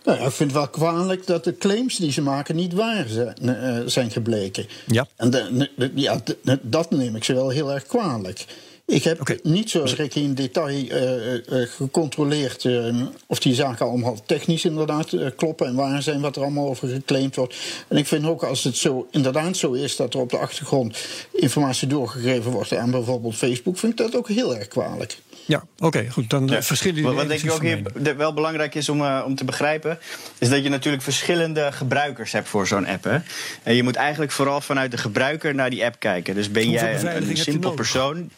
Nou 0.04 0.20
ja, 0.20 0.26
ik 0.26 0.32
vind 0.32 0.52
het 0.52 0.60
wel 0.60 0.68
kwalijk 0.68 1.28
dat 1.28 1.44
de 1.44 1.58
claims 1.58 1.96
die 1.96 2.12
ze 2.12 2.22
maken 2.22 2.56
niet 2.56 2.74
waar 2.74 3.06
zijn, 3.08 3.38
uh, 3.42 3.80
zijn 3.86 4.12
gebleken. 4.12 4.66
Ja. 4.88 5.08
En 5.16 5.30
de, 5.30 5.70
de, 5.76 5.92
ja, 5.96 6.22
dat 6.62 6.92
neem 6.92 7.16
ik 7.16 7.24
ze 7.24 7.34
wel 7.34 7.50
heel 7.50 7.72
erg 7.72 7.86
kwalijk. 7.86 8.46
Ik 8.92 9.04
heb 9.04 9.40
niet 9.44 9.70
zo 9.70 9.84
Ricky 9.96 10.20
in 10.20 10.34
detail 10.34 10.76
uh, 10.76 11.34
uh, 11.34 11.68
gecontroleerd 11.70 12.64
uh, 12.64 13.06
of 13.28 13.40
die 13.40 13.54
zaken 13.54 13.86
allemaal 13.86 14.18
technisch 14.26 14.66
inderdaad 14.66 15.16
kloppen 15.36 15.68
en 15.68 15.76
waar 15.76 16.02
zijn, 16.02 16.22
wat 16.22 16.36
er 16.36 16.42
allemaal 16.42 16.68
over 16.68 16.88
geclaimd 16.88 17.36
wordt. 17.36 17.56
En 17.88 17.98
ik 17.98 18.08
vind 18.08 18.26
ook 18.26 18.44
als 18.44 18.64
het 18.64 18.78
zo 18.78 19.08
inderdaad 19.12 19.58
zo 19.58 19.72
is 19.72 19.96
dat 19.96 20.14
er 20.14 20.20
op 20.20 20.30
de 20.30 20.38
achtergrond 20.38 20.98
informatie 21.32 21.88
doorgegeven 21.88 22.52
wordt 22.52 22.76
aan 22.76 22.92
bijvoorbeeld 22.92 23.36
Facebook, 23.36 23.78
vind 23.78 23.92
ik 23.92 23.98
dat 23.98 24.16
ook 24.16 24.28
heel 24.28 24.56
erg 24.56 24.68
kwalijk. 24.68 25.18
Ja, 25.46 25.64
oké, 25.78 26.10
goed. 26.10 26.30
Dan 26.30 26.48
ja. 26.48 26.62
verschillen 26.62 27.04
Wat, 27.04 27.14
wat 27.14 27.28
denk 27.28 27.42
ik 27.42 27.52
ook 27.52 27.62
hier 27.62 27.82
wel 28.18 28.34
belangrijk 28.34 28.76
is 28.76 28.90
om, 28.90 29.02
uh, 29.02 29.24
om 29.26 29.36
te 29.36 29.46
begrijpen, 29.46 30.00
is 30.38 30.50
dat 30.50 30.64
je 30.64 30.70
natuurlijk 30.70 31.04
verschillende 31.04 31.72
gebruikers 31.72 32.32
hebt 32.32 32.48
voor 32.48 32.68
zo'n 32.68 32.88
app. 32.88 33.04
Hè? 33.04 33.18
En 33.64 33.76
je 33.76 33.84
moet 33.84 33.96
eigenlijk 33.96 34.32
vooral 34.32 34.62
vanuit 34.62 34.92
de 34.92 34.98
gebruiker 34.98 35.56
naar 35.56 35.70
die 35.70 35.86
app 35.86 36.00
kijken. 36.00 36.36
Dus 36.36 36.52
ben 36.52 36.70
jij 36.70 37.00
een, 37.00 37.30
een 37.30 37.38
simpel 37.38 37.72
persoon. 37.72 38.32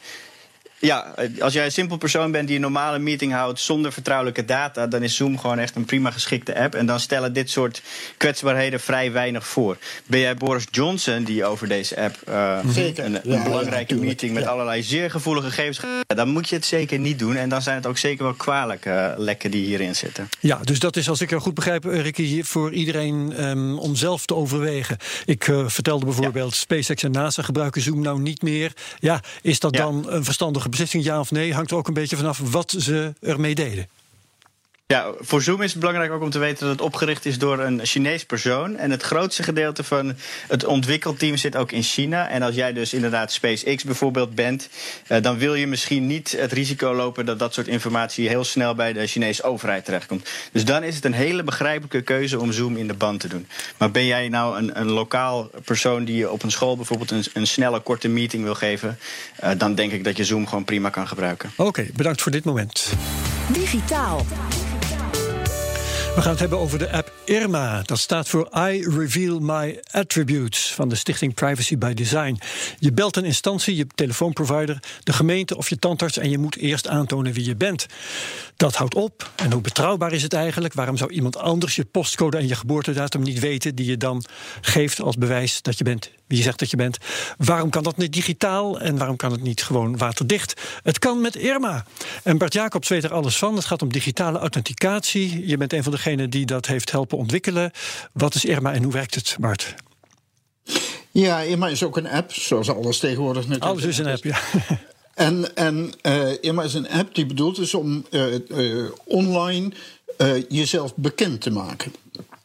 Ja, 0.86 1.14
als 1.40 1.54
jij 1.54 1.66
een 1.66 1.72
simpel 1.72 1.98
persoon 1.98 2.32
bent 2.32 2.48
die 2.48 2.56
een 2.56 2.62
normale 2.62 3.00
meeting 3.00 3.32
houdt 3.32 3.60
zonder 3.60 3.94
vertrouwelijke 3.94 4.46
data, 4.46 4.88
dan 4.88 5.04
is 5.04 5.16
Zoom 5.16 5.40
gewoon 5.40 5.60
echt 5.60 5.76
een 5.76 5.86
prima 5.86 6.12
geschikte 6.12 6.60
app. 6.60 6.76
En 6.76 6.86
dan 6.86 7.00
stellen 7.00 7.34
dit 7.34 7.50
soort 7.50 7.82
kwetsbaarheden 8.18 8.80
vrij 8.80 9.12
weinig 9.12 9.48
voor. 9.48 9.78
Ben 10.06 10.20
jij 10.20 10.36
Boris 10.36 10.66
Johnson, 10.72 11.24
die 11.24 11.46
over 11.46 11.68
deze 11.68 12.02
app 12.02 12.16
uh, 12.30 12.60
een, 12.76 13.16
een 13.16 13.20
ja, 13.24 13.44
belangrijke 13.44 13.96
ja, 13.96 14.02
meeting 14.02 14.34
met 14.34 14.46
allerlei 14.46 14.84
zeer 14.84 15.12
gevoelige 15.12 15.48
gegevens 15.48 15.80
dan 16.08 16.30
moet 16.30 16.50
je 16.50 16.56
het 16.56 16.66
zeker 16.66 17.00
niet 17.00 17.20
doen. 17.20 17.36
En 17.36 17.50
dan 17.50 17.62
zijn 17.62 17.76
het 17.76 17.86
ook 17.86 17.98
zeker 17.98 18.24
wel 18.24 18.34
kwalijke 18.34 18.90
uh, 18.90 19.24
lekken 19.24 19.52
die 19.52 19.66
hierin 19.66 19.96
zitten. 19.96 20.30
Ja, 20.40 20.60
dus 20.64 20.80
dat 20.80 20.96
is, 20.96 21.10
als 21.10 21.22
ik 21.22 21.32
er 21.32 21.42
goed 21.42 21.54
begrijp, 21.54 21.84
Ricky, 21.84 22.44
voor 22.44 22.72
iedereen 22.72 23.46
um, 23.46 23.80
om 23.80 23.96
zelf 23.96 24.26
te 24.26 24.36
overwegen. 24.36 24.98
Ik 25.26 25.48
uh, 25.48 25.68
vertelde 25.68 26.06
bijvoorbeeld, 26.06 26.56
SpaceX 26.56 27.04
en 27.04 27.12
NASA 27.12 27.42
gebruiken 27.44 27.82
Zoom 27.82 28.02
nou 28.02 28.20
niet 28.20 28.42
meer. 28.42 28.74
Ja, 29.00 29.22
is 29.42 29.60
dat 29.60 29.74
dan 29.74 30.06
een 30.10 30.24
verstandige 30.24 30.70
beslissing, 30.74 31.04
ja 31.04 31.20
of 31.20 31.32
nee? 31.32 31.54
Hangt 31.54 31.72
ook 31.72 31.88
een 31.88 31.94
beetje 31.94 32.18
vanaf 32.18 32.40
wat 32.52 32.76
ze 32.78 33.14
ermee 33.22 33.56
deden. 33.56 33.88
Ja, 34.94 35.12
voor 35.20 35.42
Zoom 35.42 35.62
is 35.62 35.72
het 35.72 35.80
belangrijk 35.80 36.12
ook 36.12 36.22
om 36.22 36.30
te 36.30 36.40
weten 36.40 36.60
dat 36.60 36.70
het 36.72 36.82
opgericht 36.82 37.26
is 37.26 37.38
door 37.38 37.60
een 37.60 37.86
Chinees 37.86 38.26
persoon. 38.26 38.78
En 38.78 38.92
het 38.92 39.02
grootste 39.02 39.44
gedeelte 39.44 39.84
van 39.84 40.16
het 40.48 40.66
ontwikkelteam 40.66 41.38
zit 41.38 41.56
ook 41.56 41.72
in 41.72 41.84
China. 41.84 42.30
En 42.30 42.42
als 42.42 42.56
jij 42.56 42.74
dus 42.74 42.94
inderdaad 42.94 43.32
SpaceX 43.32 43.84
bijvoorbeeld 43.84 44.36
bent, 44.36 44.70
uh, 45.08 45.22
dan 45.22 45.38
wil 45.38 45.56
je 45.56 45.68
misschien 45.68 46.08
niet 46.08 46.32
het 46.32 46.52
risico 46.52 46.96
lopen 46.96 47.26
dat 47.26 47.40
dat 47.40 47.54
soort 47.54 47.68
informatie 47.68 48.28
heel 48.28 48.44
snel 48.44 48.76
bij 48.76 48.94
de 48.94 49.08
Chinese 49.08 49.44
overheid 49.44 49.86
terechtkomt. 49.86 50.30
Dus 50.52 50.66
dan 50.66 50.84
is 50.84 50.96
het 50.96 51.06
een 51.06 51.14
hele 51.14 51.44
begrijpelijke 51.44 52.02
keuze 52.02 52.40
om 52.40 52.52
Zoom 52.52 52.78
in 52.78 52.88
de 52.88 52.94
band 52.94 53.20
te 53.20 53.28
doen. 53.28 53.48
Maar 53.78 53.92
ben 53.92 54.06
jij 54.06 54.30
nou 54.30 54.58
een, 54.58 54.80
een 54.80 54.90
lokaal 54.90 55.50
persoon 55.66 56.06
die 56.06 56.32
op 56.32 56.44
een 56.44 56.52
school 56.52 56.76
bijvoorbeeld 56.76 57.12
een, 57.12 57.26
een 57.34 57.48
snelle, 57.48 57.80
korte 57.80 58.08
meeting 58.08 58.44
wil 58.44 58.56
geven, 58.56 59.00
uh, 59.44 59.50
dan 59.58 59.76
denk 59.76 59.92
ik 59.92 60.04
dat 60.04 60.18
je 60.18 60.26
Zoom 60.26 60.48
gewoon 60.48 60.64
prima 60.64 60.90
kan 60.90 61.08
gebruiken. 61.08 61.52
Oké, 61.56 61.68
okay, 61.68 61.90
bedankt 61.96 62.22
voor 62.22 62.32
dit 62.32 62.44
moment. 62.44 62.94
Digitaal. 63.48 64.26
We 66.16 66.22
gaan 66.22 66.32
het 66.32 66.40
hebben 66.40 66.60
over 66.60 66.80
de 66.80 66.92
app 66.92 67.12
Irma. 67.26 67.82
Dat 67.82 68.00
staat 68.00 68.30
voor 68.30 68.50
I 68.58 68.86
Reveal 68.98 69.40
My 69.40 69.80
Attributes 69.92 70.74
van 70.74 70.90
de 70.90 70.96
stichting 70.96 71.34
Privacy 71.34 71.78
by 71.78 71.94
Design. 71.94 72.40
Je 72.80 72.94
belt 72.94 73.16
een 73.16 73.26
instantie, 73.26 73.76
je 73.76 73.88
telefoonprovider, 73.96 74.80
de 75.04 75.14
gemeente 75.14 75.58
of 75.58 75.70
je 75.70 75.80
tandarts 75.80 76.18
en 76.18 76.30
je 76.30 76.38
moet 76.38 76.58
eerst 76.58 76.88
aantonen 76.88 77.34
wie 77.34 77.46
je 77.46 77.56
bent. 77.56 77.86
Dat 78.56 78.76
houdt 78.76 78.96
op. 78.96 79.32
En 79.36 79.52
hoe 79.52 79.62
betrouwbaar 79.62 80.12
is 80.12 80.24
het 80.24 80.34
eigenlijk? 80.34 80.74
Waarom 80.74 80.98
zou 80.98 81.12
iemand 81.12 81.38
anders 81.38 81.76
je 81.76 81.86
postcode 81.86 82.38
en 82.38 82.48
je 82.48 82.56
geboortedatum 82.56 83.22
niet 83.22 83.40
weten 83.40 83.76
die 83.76 83.86
je 83.86 83.98
dan 83.98 84.24
geeft 84.62 85.02
als 85.02 85.18
bewijs 85.18 85.62
dat 85.62 85.78
je 85.78 85.84
bent 85.84 86.12
wie 86.34 86.42
je 86.42 86.48
zegt 86.48 86.60
dat 86.60 86.70
je 86.70 86.78
bent? 86.78 86.98
Waarom 87.38 87.70
kan 87.70 87.84
dat 87.84 87.98
niet 87.98 88.14
digitaal 88.14 88.80
en 88.80 88.98
waarom 88.98 89.16
kan 89.16 89.32
het 89.32 89.42
niet 89.42 89.64
gewoon 89.64 89.98
waterdicht? 89.98 90.62
Het 90.84 91.00
kan 91.00 91.22
met 91.22 91.36
Irma. 91.36 91.86
En 92.24 92.38
Bart 92.38 92.54
Jacobs 92.54 92.88
weet 92.88 93.04
er 93.04 93.14
alles 93.14 93.38
van. 93.38 93.56
Het 93.56 93.66
gaat 93.66 93.82
om 93.82 93.92
digitale 93.92 94.40
authenticatie. 94.40 95.48
Je 95.48 95.58
bent 95.58 95.74
een 95.74 95.84
van 95.84 95.92
degenen 96.04 96.30
die 96.30 96.46
dat 96.46 96.66
heeft 96.66 96.92
helpen 96.92 97.18
ontwikkelen. 97.18 97.72
Wat 98.14 98.36
is 98.36 98.46
Irma 98.46 98.74
en 98.74 98.84
hoe 98.84 98.94
werkt 98.94 99.16
het, 99.16 99.36
Bart? 99.40 99.76
Ja, 101.12 101.40
Irma 101.40 101.68
is 101.68 101.84
ook 101.84 101.98
een 101.98 102.08
app, 102.08 102.34
zoals 102.34 102.70
alles 102.70 103.00
tegenwoordig 103.00 103.48
natuurlijk. 103.48 103.72
Alles 103.72 103.84
is 103.84 103.98
een 103.98 104.08
app, 104.08 104.24
ja. 104.24 104.40
En, 105.14 105.56
en 105.56 105.92
uh, 106.02 106.32
Irma 106.42 106.64
is 106.64 106.74
een 106.74 106.90
app 106.90 107.16
die 107.16 107.26
bedoeld 107.26 107.58
is 107.58 107.74
om 107.74 108.06
uh, 108.10 108.34
uh, 108.48 108.90
online 109.04 109.72
jezelf 110.50 110.96
bekend 110.96 111.42
te 111.42 111.50
maken. 111.50 111.94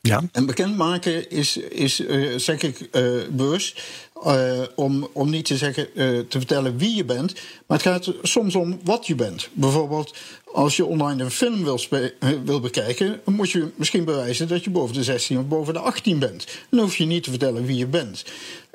Ja. 0.00 0.22
En 0.32 0.46
bekendmaken 0.46 1.30
is, 1.30 1.56
is 1.56 2.00
uh, 2.00 2.38
zeg 2.38 2.62
ik 2.62 2.88
uh, 2.92 3.26
bewust, 3.30 3.82
uh, 4.26 4.62
om, 4.74 5.08
om 5.12 5.30
niet 5.30 5.44
te 5.44 5.56
zeggen 5.56 5.88
te 6.28 6.38
vertellen 6.38 6.76
wie 6.76 6.96
je 6.96 7.04
bent, 7.04 7.32
maar 7.66 7.78
het 7.78 7.86
gaat 7.86 8.12
soms 8.22 8.54
om 8.54 8.78
wat 8.84 9.06
je 9.06 9.14
bent. 9.14 9.48
Bijvoorbeeld, 9.52 10.14
als 10.44 10.76
je 10.76 10.84
online 10.84 11.24
een 11.24 11.30
film 11.30 11.64
wil, 11.64 11.80
wil 12.44 12.60
bekijken, 12.60 13.20
moet 13.24 13.50
je 13.50 13.68
misschien 13.74 14.04
bewijzen 14.04 14.48
dat 14.48 14.64
je 14.64 14.70
boven 14.70 14.94
de 14.94 15.02
16 15.02 15.38
of 15.38 15.46
boven 15.46 15.74
de 15.74 15.80
18 15.80 16.18
bent. 16.18 16.46
Dan 16.70 16.80
hoef 16.80 16.96
je 16.96 17.04
niet 17.04 17.22
te 17.22 17.30
vertellen 17.30 17.64
wie 17.64 17.76
je 17.76 17.86
bent. 17.86 18.24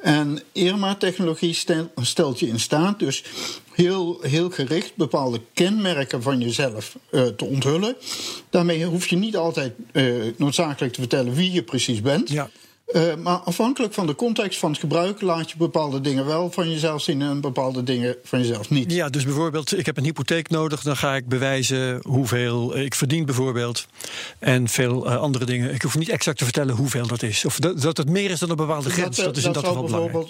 En 0.03 0.39
Irma-technologie 0.51 1.57
stelt 2.01 2.39
je 2.39 2.47
in 2.47 2.59
staat 2.59 2.99
dus 2.99 3.23
heel, 3.71 4.19
heel 4.21 4.49
gericht 4.49 4.95
bepaalde 4.95 5.41
kenmerken 5.53 6.21
van 6.21 6.39
jezelf 6.39 6.97
uh, 7.11 7.25
te 7.25 7.45
onthullen. 7.45 7.95
Daarmee 8.49 8.85
hoef 8.85 9.07
je 9.07 9.15
niet 9.15 9.37
altijd 9.37 9.73
uh, 9.91 10.33
noodzakelijk 10.37 10.93
te 10.93 10.99
vertellen 10.99 11.33
wie 11.33 11.51
je 11.51 11.63
precies 11.63 12.01
bent. 12.01 12.29
Ja. 12.29 12.49
Uh, 12.93 13.15
maar 13.15 13.37
afhankelijk 13.37 13.93
van 13.93 14.07
de 14.07 14.15
context 14.15 14.59
van 14.59 14.71
het 14.71 14.79
gebruik 14.79 15.21
laat 15.21 15.51
je 15.51 15.57
bepaalde 15.57 16.01
dingen 16.01 16.25
wel 16.25 16.51
van 16.51 16.71
jezelf 16.71 17.01
zien 17.01 17.21
en 17.21 17.41
bepaalde 17.41 17.83
dingen 17.83 18.15
van 18.23 18.39
jezelf 18.39 18.69
niet. 18.69 18.91
Ja, 18.91 19.09
dus 19.09 19.23
bijvoorbeeld, 19.23 19.77
ik 19.77 19.85
heb 19.85 19.97
een 19.97 20.03
hypotheek 20.03 20.49
nodig, 20.49 20.81
dan 20.81 20.97
ga 20.97 21.15
ik 21.15 21.27
bewijzen 21.27 21.99
hoeveel 22.03 22.77
ik 22.77 22.95
verdien, 22.95 23.25
bijvoorbeeld. 23.25 23.85
En 24.39 24.67
veel 24.67 25.07
uh, 25.07 25.17
andere 25.17 25.45
dingen. 25.45 25.73
Ik 25.73 25.81
hoef 25.81 25.97
niet 25.97 26.09
exact 26.09 26.37
te 26.37 26.43
vertellen 26.43 26.75
hoeveel 26.75 27.07
dat 27.07 27.23
is. 27.23 27.45
Of 27.45 27.59
dat, 27.59 27.81
dat 27.81 27.97
het 27.97 28.09
meer 28.09 28.29
is 28.29 28.39
dan 28.39 28.49
een 28.49 28.55
bepaalde 28.55 28.89
grens. 28.89 29.15
Dat, 29.15 29.25
dat 29.25 29.37
is 29.37 29.43
in 29.43 29.51
dat, 29.51 29.65
geval 29.65 29.83
belangrijk. 29.83 30.27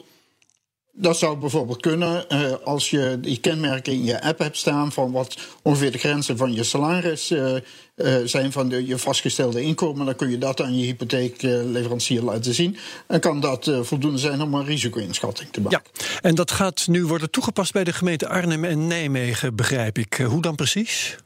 Dat 0.95 1.17
zou 1.17 1.37
bijvoorbeeld 1.37 1.81
kunnen 1.81 2.25
uh, 2.29 2.53
als 2.63 2.89
je 2.89 3.17
die 3.21 3.39
kenmerken 3.39 3.93
in 3.93 4.03
je 4.03 4.21
app 4.21 4.39
hebt 4.39 4.57
staan 4.57 4.91
van 4.91 5.11
wat 5.11 5.37
ongeveer 5.61 5.91
de 5.91 5.97
grenzen 5.97 6.37
van 6.37 6.53
je 6.53 6.63
salaris 6.63 7.31
uh, 7.31 7.55
uh, 7.95 8.15
zijn 8.25 8.51
van 8.51 8.69
de, 8.69 8.87
je 8.87 8.97
vastgestelde 8.97 9.61
inkomen. 9.61 10.05
Dan 10.05 10.15
kun 10.15 10.29
je 10.29 10.37
dat 10.37 10.61
aan 10.61 10.77
je 10.77 10.85
hypotheekleverancier 10.85 12.21
laten 12.21 12.53
zien. 12.53 12.77
En 13.07 13.19
kan 13.19 13.39
dat 13.39 13.71
voldoende 13.81 14.17
zijn 14.17 14.41
om 14.41 14.53
een 14.53 14.65
risico-inschatting 14.65 15.49
te 15.51 15.61
maken. 15.61 15.81
Ja, 15.93 16.05
en 16.21 16.35
dat 16.35 16.51
gaat 16.51 16.87
nu 16.87 17.05
worden 17.05 17.31
toegepast 17.31 17.73
bij 17.73 17.83
de 17.83 17.93
gemeente 17.93 18.27
Arnhem 18.27 18.63
en 18.63 18.87
Nijmegen, 18.87 19.55
begrijp 19.55 19.97
ik. 19.97 20.13
hoe 20.13 20.41
dan 20.41 20.55
precies? 20.55 21.17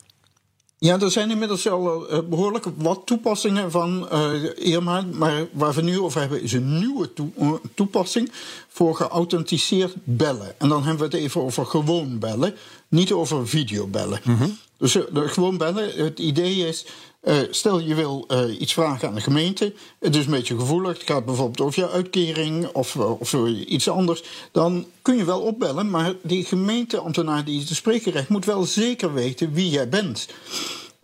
Ja, 0.79 0.99
er 0.99 1.11
zijn 1.11 1.31
inmiddels 1.31 1.69
al 1.69 2.13
uh, 2.13 2.19
behoorlijk 2.29 2.65
wat 2.75 3.01
toepassingen 3.05 3.71
van 3.71 4.09
uh, 4.13 4.73
Irma. 4.73 5.05
Maar 5.13 5.47
waar 5.51 5.73
we 5.73 5.81
nu 5.81 5.99
over 5.99 6.19
hebben 6.19 6.41
is 6.41 6.53
een 6.53 6.79
nieuwe 6.79 7.09
eh, 7.37 7.51
toepassing 7.73 8.31
voor 8.67 8.95
geauthenticeerd 8.95 9.93
bellen. 10.03 10.59
En 10.59 10.69
dan 10.69 10.83
hebben 10.83 11.09
we 11.09 11.15
het 11.15 11.25
even 11.25 11.41
over 11.41 11.65
gewoon 11.65 12.19
bellen, 12.19 12.55
niet 12.87 13.11
over 13.11 13.47
videobellen. 13.47 14.19
Mm 14.23 14.57
Dus 14.77 14.97
gewoon 15.13 15.57
bellen, 15.57 16.05
het 16.05 16.19
idee 16.19 16.67
is 16.67 16.85
uh, 17.27 17.37
stel 17.49 17.79
je 17.79 17.95
wil 17.95 18.25
uh, 18.31 18.59
iets 18.59 18.73
vragen 18.73 19.07
aan 19.07 19.15
de 19.15 19.21
gemeente, 19.21 19.73
het 19.99 20.15
is 20.15 20.25
een 20.25 20.31
beetje 20.31 20.59
gevoelig, 20.59 20.97
het 20.97 21.07
gaat 21.07 21.25
bijvoorbeeld 21.25 21.61
over 21.61 21.83
je 21.83 21.89
uitkering 21.89 22.67
of, 22.67 22.95
uh, 22.95 23.19
of 23.19 23.33
iets 23.65 23.89
anders, 23.89 24.23
dan 24.51 24.85
kun 25.01 25.17
je 25.17 25.25
wel 25.25 25.41
opbellen, 25.41 25.89
maar 25.89 26.13
die 26.21 26.45
gemeenteambtenaar 26.45 27.45
die 27.45 27.59
je 27.59 27.65
te 27.65 27.75
spreken 27.75 28.11
krijgt, 28.11 28.29
moet 28.29 28.45
wel 28.45 28.63
zeker 28.63 29.13
weten 29.13 29.53
wie 29.53 29.69
jij 29.69 29.89
bent. 29.89 30.27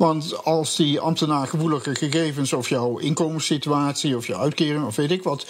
Want 0.03 0.43
als 0.43 0.75
die 0.75 0.99
ambtenaar 0.99 1.47
gevoelige 1.47 1.95
gegevens 1.95 2.53
of 2.53 2.69
jouw 2.69 2.97
inkomenssituatie 2.97 4.17
of 4.17 4.27
je 4.27 4.37
uitkering 4.37 4.85
of 4.85 4.95
weet 4.95 5.11
ik 5.11 5.23
wat 5.23 5.45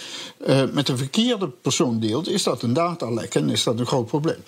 uh, 0.46 0.62
met 0.72 0.88
een 0.88 0.98
verkeerde 0.98 1.48
persoon 1.48 2.00
deelt, 2.00 2.28
is 2.28 2.42
dat 2.42 2.62
een 2.62 2.72
datalek 2.72 3.34
en 3.34 3.50
is 3.50 3.62
dat 3.62 3.78
een 3.78 3.86
groot 3.86 4.06
probleem. 4.06 4.42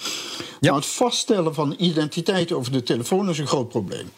Ja. 0.61 0.71
Maar 0.71 0.81
het 0.81 0.91
vaststellen 0.91 1.55
van 1.55 1.75
identiteit 1.79 2.53
over 2.53 2.73
de 2.73 2.83
telefoon 2.83 3.29
is 3.29 3.39
een 3.39 3.47
groot 3.47 3.69
probleem. 3.69 4.11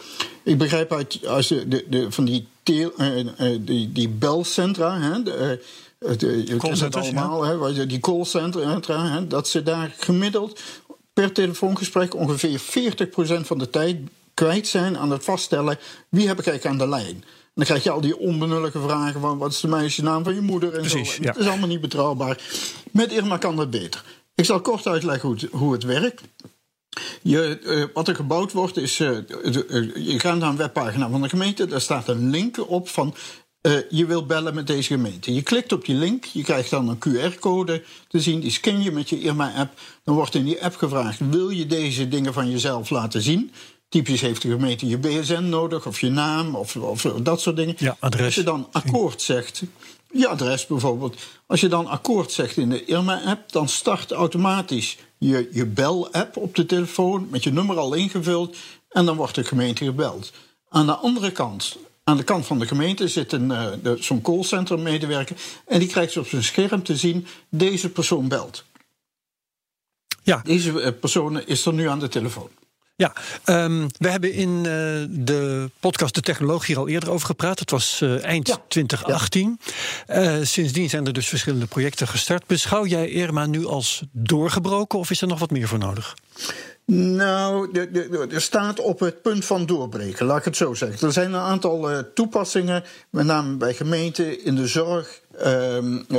Ik 0.42 0.58
begrijp 0.58 0.92
uit 0.92 1.26
als 1.26 1.48
de, 1.48 1.68
de, 1.68 1.84
de 1.88 2.12
van 2.12 2.24
die, 2.24 2.46
teel, 2.62 2.92
uh, 2.96 3.16
uh, 3.16 3.58
die, 3.60 3.92
die 3.92 4.08
belcentra, 4.08 5.00
hè, 5.00 5.22
de, 5.22 5.62
de, 5.98 6.42
je 6.46 6.56
kent 6.56 6.80
het 6.80 6.96
allemaal, 6.96 7.44
ja. 7.44 7.72
hè, 7.72 7.86
die 7.86 8.00
callcentra, 8.00 9.10
hè, 9.12 9.26
dat 9.26 9.48
ze 9.48 9.62
daar 9.62 9.94
gemiddeld 9.98 10.60
per 11.12 11.32
telefoongesprek 11.32 12.14
ongeveer 12.14 12.60
40% 12.60 13.40
van 13.40 13.58
de 13.58 13.70
tijd 13.70 13.96
kwijt 14.38 14.66
zijn 14.66 14.98
aan 14.98 15.10
het 15.10 15.24
vaststellen 15.24 15.78
wie 16.08 16.26
heb 16.26 16.38
ik 16.38 16.46
eigenlijk 16.46 16.80
aan 16.80 16.88
de 16.88 16.96
lijn. 16.96 17.14
En 17.14 17.54
dan 17.54 17.64
krijg 17.64 17.82
je 17.82 17.90
al 17.90 18.00
die 18.00 18.18
onbenullige 18.18 18.80
vragen 18.80 19.20
van 19.20 19.38
wat 19.38 19.52
is 19.52 19.60
de 19.60 19.68
meisjesnaam 19.68 20.24
van 20.24 20.34
je 20.34 20.40
moeder 20.40 20.74
en 20.74 20.80
Precies, 20.80 21.14
zo. 21.14 21.22
Het 21.22 21.36
is 21.36 21.46
allemaal 21.46 21.68
niet 21.68 21.80
betrouwbaar. 21.80 22.40
Met 22.90 23.12
Irma 23.12 23.36
kan 23.36 23.56
dat 23.56 23.70
beter. 23.70 24.04
Ik 24.34 24.44
zal 24.44 24.60
kort 24.60 24.86
uitleggen 24.86 25.28
hoe 25.28 25.38
het, 25.38 25.50
hoe 25.50 25.72
het 25.72 25.82
werkt. 25.82 26.22
Je, 27.22 27.58
uh, 27.62 27.84
wat 27.94 28.08
er 28.08 28.14
gebouwd 28.14 28.52
wordt 28.52 28.76
is, 28.76 28.98
uh, 28.98 29.18
je 29.94 30.14
gaat 30.16 30.38
naar 30.38 30.48
een 30.48 30.56
webpagina 30.56 31.10
van 31.10 31.22
de 31.22 31.28
gemeente, 31.28 31.66
daar 31.66 31.80
staat 31.80 32.08
een 32.08 32.30
link 32.30 32.70
op 32.70 32.88
van 32.88 33.14
uh, 33.62 33.78
je 33.90 34.06
wil 34.06 34.26
bellen 34.26 34.54
met 34.54 34.66
deze 34.66 34.92
gemeente. 34.92 35.34
Je 35.34 35.42
klikt 35.42 35.72
op 35.72 35.84
die 35.84 35.94
link, 35.94 36.24
je 36.24 36.42
krijgt 36.42 36.70
dan 36.70 36.88
een 36.88 36.98
QR-code 36.98 37.82
te 38.08 38.20
zien, 38.20 38.40
die 38.40 38.50
scan 38.50 38.82
je 38.82 38.92
met 38.92 39.08
je 39.08 39.20
Irma-app. 39.20 39.80
Dan 40.04 40.14
wordt 40.14 40.34
in 40.34 40.44
die 40.44 40.64
app 40.64 40.76
gevraagd, 40.76 41.20
wil 41.30 41.48
je 41.48 41.66
deze 41.66 42.08
dingen 42.08 42.32
van 42.32 42.50
jezelf 42.50 42.90
laten 42.90 43.22
zien? 43.22 43.52
Typisch 43.88 44.20
heeft 44.20 44.42
de 44.42 44.50
gemeente 44.50 44.88
je 44.88 44.98
BSN 44.98 45.42
nodig, 45.42 45.86
of 45.86 46.00
je 46.00 46.10
naam, 46.10 46.54
of, 46.54 46.76
of 46.76 47.02
dat 47.02 47.40
soort 47.40 47.56
dingen. 47.56 47.74
Ja, 47.78 47.96
adres. 48.00 48.24
Als 48.24 48.34
je 48.34 48.42
dan 48.42 48.68
akkoord 48.72 49.22
zegt, 49.22 49.62
je 50.12 50.28
adres 50.28 50.66
bijvoorbeeld. 50.66 51.16
Als 51.46 51.60
je 51.60 51.68
dan 51.68 51.86
akkoord 51.86 52.32
zegt 52.32 52.56
in 52.56 52.68
de 52.68 52.84
Irma-app, 52.84 53.52
dan 53.52 53.68
start 53.68 54.12
automatisch 54.12 54.96
je, 55.18 55.48
je 55.52 55.66
bel-app 55.66 56.36
op 56.36 56.54
de 56.54 56.66
telefoon 56.66 57.28
met 57.30 57.44
je 57.44 57.52
nummer 57.52 57.76
al 57.76 57.94
ingevuld 57.94 58.56
en 58.88 59.04
dan 59.04 59.16
wordt 59.16 59.34
de 59.34 59.44
gemeente 59.44 59.84
gebeld. 59.84 60.32
Aan 60.68 60.86
de 60.86 60.94
andere 60.94 61.32
kant, 61.32 61.76
aan 62.04 62.16
de 62.16 62.24
kant 62.24 62.46
van 62.46 62.58
de 62.58 62.66
gemeente 62.66 63.08
zit 63.08 63.32
een, 63.32 63.50
uh, 63.82 63.92
zo'n 63.98 64.22
callcenter-medewerker 64.22 65.36
en 65.66 65.78
die 65.78 65.88
krijgt 65.88 66.16
op 66.16 66.26
zijn 66.26 66.44
scherm 66.44 66.82
te 66.82 66.96
zien: 66.96 67.26
deze 67.48 67.90
persoon 67.90 68.28
belt. 68.28 68.64
Ja. 70.22 70.40
Deze 70.44 70.80
eh, 70.80 70.92
persoon 71.00 71.46
is 71.46 71.66
er 71.66 71.72
nu 71.72 71.88
aan 71.88 71.98
de 71.98 72.08
telefoon. 72.08 72.48
Ja, 72.98 73.12
um, 73.44 73.86
we 73.98 74.08
hebben 74.08 74.32
in 74.32 74.48
uh, 74.56 74.64
de 75.08 75.70
podcast 75.80 76.14
De 76.14 76.20
Technologie 76.20 76.76
al 76.76 76.88
eerder 76.88 77.10
over 77.10 77.26
gepraat. 77.26 77.58
Het 77.58 77.70
was 77.70 78.00
uh, 78.02 78.24
eind 78.24 78.46
ja. 78.48 78.56
2018. 78.68 79.60
Ja. 80.06 80.38
Uh, 80.38 80.44
sindsdien 80.44 80.90
zijn 80.90 81.06
er 81.06 81.12
dus 81.12 81.28
verschillende 81.28 81.66
projecten 81.66 82.08
gestart. 82.08 82.46
Beschouw 82.46 82.86
jij 82.86 83.08
Irma 83.08 83.46
nu 83.46 83.66
als 83.66 84.02
doorgebroken 84.12 84.98
of 84.98 85.10
is 85.10 85.20
er 85.20 85.28
nog 85.28 85.38
wat 85.38 85.50
meer 85.50 85.68
voor 85.68 85.78
nodig? 85.78 86.14
Nou, 86.84 87.72
er 88.30 88.40
staat 88.40 88.80
op 88.80 89.00
het 89.00 89.22
punt 89.22 89.44
van 89.44 89.66
doorbreken, 89.66 90.26
laat 90.26 90.38
ik 90.38 90.44
het 90.44 90.56
zo 90.56 90.74
zeggen. 90.74 91.06
Er 91.06 91.12
zijn 91.12 91.32
een 91.32 91.40
aantal 91.40 92.04
toepassingen, 92.14 92.84
met 93.10 93.26
name 93.26 93.56
bij 93.56 93.74
gemeenten, 93.74 94.44
in 94.44 94.54
de 94.54 94.66
zorg, 94.66 95.20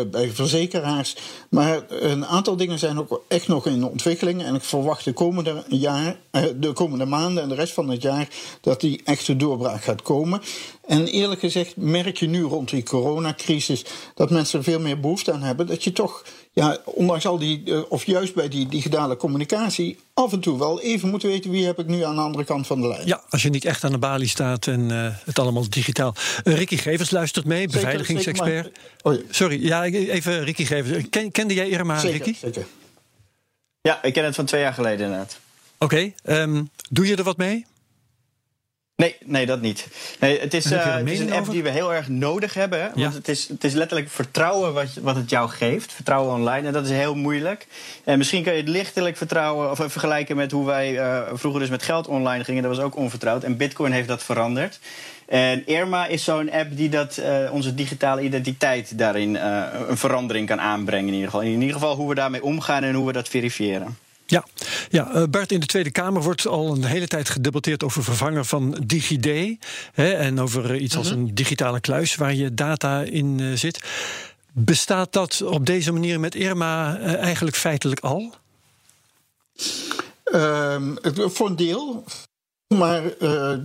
bij 0.08 0.32
verzekeraars. 0.32 1.16
Maar 1.50 1.82
een 1.90 2.26
aantal 2.26 2.56
dingen 2.56 2.80
zijn 2.80 3.00
ook 3.00 3.24
echt 3.28 3.48
nog 3.48 3.66
in 3.66 3.84
ontwikkeling. 3.84 4.44
En 4.44 4.56
ik 4.56 4.64
verwacht 4.64 5.06
de 5.06 5.14
komende, 5.14 5.64
jaar, 5.68 6.20
uh, 6.32 6.44
de 6.56 6.74
komende 6.74 7.06
maanden 7.06 7.44
en 7.44 7.50
de 7.50 7.56
rest 7.56 7.74
van 7.74 7.90
het 7.90 8.02
jaar 8.02 8.28
dat 8.62 8.82
die 8.82 9.02
echte 9.04 9.36
doorbraak 9.36 9.84
gaat 9.84 10.02
komen. 10.02 10.42
En 10.88 11.08
eerlijk 11.08 11.40
gezegd 11.40 11.78
merk 11.78 12.18
je 12.18 12.28
nu 12.28 12.42
rond 12.42 12.70
die 12.70 12.84
coronacrisis 12.84 13.86
dat 14.16 14.30
mensen 14.30 14.60
er 14.60 14.66
veel 14.66 14.80
meer 14.80 15.00
behoefte 15.00 15.32
aan 15.32 15.42
hebben. 15.42 15.68
Dat 15.68 15.84
je 15.84 15.92
toch, 15.92 16.24
ja, 16.52 16.78
ondanks 16.84 17.26
al 17.26 17.38
die, 17.38 17.62
uh, 17.66 17.82
of 17.90 18.06
juist 18.06 18.34
bij 18.34 18.48
die 18.48 18.68
digitale 18.68 19.18
communicatie, 19.18 19.98
af 20.14 20.34
en 20.34 20.40
toe 20.40 20.60
wel 20.60 20.82
even 20.82 21.10
moet 21.10 21.24
weten 21.24 21.52
wie 21.52 21.66
heb 21.66 21.80
ik 21.80 21.88
nu 21.88 22.04
aan 22.04 22.16
de 22.16 22.22
andere 22.22 22.44
kant 22.44 22.68
van 22.68 22.82
de 22.82 22.88
lijn. 22.88 23.08
Ja, 23.08 23.24
als 23.30 23.44
je 23.44 23.50
niet 23.50 23.66
echt 23.66 23.84
aan 23.84 23.92
de 23.92 23.98
balie 23.98 24.28
staat 24.28 24.68
en 24.68 24.90
uh, 24.90 25.08
het 25.26 25.40
allemaal 25.40 25.70
digitaal. 25.70 26.16
Uh, 26.44 26.56
Ricky 26.58 26.78
Gevers 26.78 27.12
luistert 27.12 27.46
mee, 27.46 27.68
beveiligingsexpert. 27.68 28.72
Oh 29.10 29.16
ja. 29.16 29.22
Sorry, 29.30 29.66
ja, 29.66 29.84
even 29.84 30.44
Ricky 30.44 30.66
Gevers. 30.66 31.10
Ken, 31.10 31.32
kende 31.32 31.54
jij 31.54 31.70
Irma, 31.70 32.00
zeker, 32.00 32.18
Ricky? 32.18 32.40
Zeker. 32.40 32.66
Ja, 33.82 34.04
ik 34.04 34.14
ken 34.14 34.26
het 34.26 34.36
van 34.36 34.46
twee 34.46 34.62
jaar 34.62 34.74
geleden 34.74 35.06
inderdaad. 35.06 35.40
Oké, 35.78 36.14
okay, 36.24 36.42
um, 36.42 36.70
doe 36.90 37.08
je 37.08 37.16
er 37.16 37.24
wat 37.24 37.38
mee? 37.38 37.66
Nee, 38.96 39.16
nee, 39.26 39.46
dat 39.46 39.62
niet. 39.62 39.88
Nee, 40.20 40.40
het, 40.40 40.54
is, 40.54 40.72
uh, 40.72 40.96
het 40.96 41.10
is 41.10 41.20
een 41.20 41.32
app 41.32 41.42
over? 41.42 41.54
die 41.54 41.64
we 41.64 41.70
heel 41.70 41.94
erg 41.94 42.08
nodig 42.08 42.54
hebben. 42.54 42.80
Want 42.80 42.96
ja. 42.96 43.12
het, 43.12 43.28
is, 43.28 43.48
het 43.48 43.64
is 43.64 43.74
letterlijk 43.74 44.10
vertrouwen 44.10 44.74
wat, 44.74 44.94
wat 45.02 45.16
het 45.16 45.30
jou 45.30 45.50
geeft. 45.50 45.94
Vertrouwen 45.94 46.34
online. 46.34 46.68
En 46.68 46.74
dat 46.74 46.86
is 46.86 46.92
heel 46.92 47.16
moeilijk. 47.16 47.68
En 48.04 48.18
misschien 48.18 48.44
kun 48.44 48.52
je 48.54 48.60
het 48.60 48.68
lichtelijk 48.68 49.18
vertrouwen 49.18 49.72
of 49.72 49.78
vergelijken 49.78 50.36
met 50.36 50.52
hoe 50.52 50.66
wij 50.66 50.94
uh, 50.94 51.22
vroeger 51.34 51.60
dus 51.60 51.70
met 51.70 51.84
geld 51.84 52.08
online 52.08 52.44
gingen. 52.44 52.64
Dat 52.64 52.76
was 52.76 52.86
ook 52.86 52.96
onvertrouwd. 52.96 53.44
En 53.44 53.58
Bitcoin 53.58 53.92
heeft 53.92 54.08
dat 54.08 54.24
veranderd. 54.24 54.80
En 55.30 55.68
Irma 55.68 56.08
is 56.08 56.24
zo'n 56.24 56.52
app 56.52 56.78
die 56.78 56.90
dat, 56.90 57.18
uh, 57.18 57.54
onze 57.54 57.74
digitale 57.76 58.22
identiteit 58.22 58.98
daarin 58.98 59.36
een 59.36 59.98
verandering 59.98 60.48
kan 60.48 60.60
aanbrengen. 60.60 61.08
In 61.08 61.14
ieder 61.14 61.30
geval. 61.30 61.46
In 61.46 61.62
ieder 61.62 61.74
geval 61.74 61.96
hoe 61.96 62.10
we 62.10 62.16
daarmee 62.16 62.44
omgaan 62.44 62.84
en 62.84 62.94
hoe 62.94 63.08
we 63.08 63.14
dat 63.14 63.28
verifiëren. 63.28 63.98
Ja, 64.26 64.46
ja 64.90 65.16
uh, 65.16 65.24
Bart, 65.30 65.52
in 65.52 65.60
de 65.60 65.66
Tweede 65.66 65.92
Kamer 65.92 66.22
wordt 66.22 66.48
al 66.48 66.76
een 66.76 66.84
hele 66.84 67.08
tijd 67.08 67.30
gedebatteerd 67.30 67.84
over 67.84 68.04
vervangen 68.04 68.46
van 68.46 68.84
DigiD. 68.86 69.58
Hè, 69.94 70.12
en 70.12 70.40
over 70.40 70.76
iets 70.76 70.98
als 70.98 71.10
een 71.10 71.36
digitale 71.36 71.80
kluis 71.80 72.16
waar 72.16 72.34
je 72.34 72.54
data 72.54 73.02
in 73.02 73.58
zit. 73.58 73.84
Bestaat 74.52 75.14
dat 75.14 75.42
op 75.42 75.66
deze 75.66 75.92
manier 75.92 76.20
met 76.20 76.36
Irma 76.36 77.00
eigenlijk 77.00 77.56
feitelijk 77.56 78.00
al? 78.00 78.34
Um, 80.34 80.98
voor 81.14 81.48
een 81.48 81.56
deel. 81.56 82.04
Maar 82.78 83.04
uh, 83.20 83.58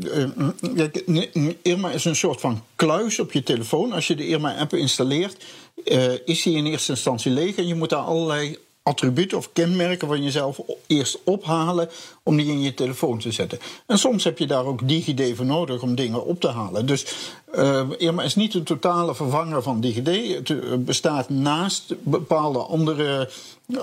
Irma 1.62 1.90
is 1.90 2.04
een 2.04 2.16
soort 2.16 2.40
van 2.40 2.64
kluis 2.76 3.18
op 3.18 3.32
je 3.32 3.42
telefoon. 3.42 3.92
Als 3.92 4.06
je 4.06 4.14
de 4.14 4.26
Irma-app 4.26 4.74
installeert, 4.74 5.44
uh, 5.84 6.12
is 6.24 6.42
die 6.42 6.56
in 6.56 6.66
eerste 6.66 6.92
instantie 6.92 7.30
leeg. 7.32 7.56
En 7.56 7.66
je 7.66 7.74
moet 7.74 7.90
daar 7.90 8.04
allerlei 8.04 8.58
attributen 8.84 9.38
of 9.38 9.52
kenmerken 9.52 10.08
van 10.08 10.22
jezelf 10.22 10.60
eerst 10.86 11.18
ophalen 11.24 11.88
om 12.22 12.36
die 12.36 12.46
in 12.46 12.60
je 12.60 12.74
telefoon 12.74 13.18
te 13.18 13.32
zetten. 13.32 13.58
En 13.86 13.98
soms 13.98 14.24
heb 14.24 14.38
je 14.38 14.46
daar 14.46 14.64
ook 14.64 14.88
DigiD 14.88 15.36
voor 15.36 15.46
nodig 15.46 15.82
om 15.82 15.94
dingen 15.94 16.24
op 16.24 16.40
te 16.40 16.48
halen. 16.48 16.86
Dus 16.86 17.06
uh, 17.54 17.82
Irma 17.98 18.22
is 18.22 18.34
niet 18.34 18.54
een 18.54 18.64
totale 18.64 19.14
vervanger 19.14 19.62
van 19.62 19.80
DigiD. 19.80 20.08
Het 20.48 20.84
bestaat 20.84 21.28
naast 21.28 21.94
bepaalde 22.02 22.58
andere 22.58 23.30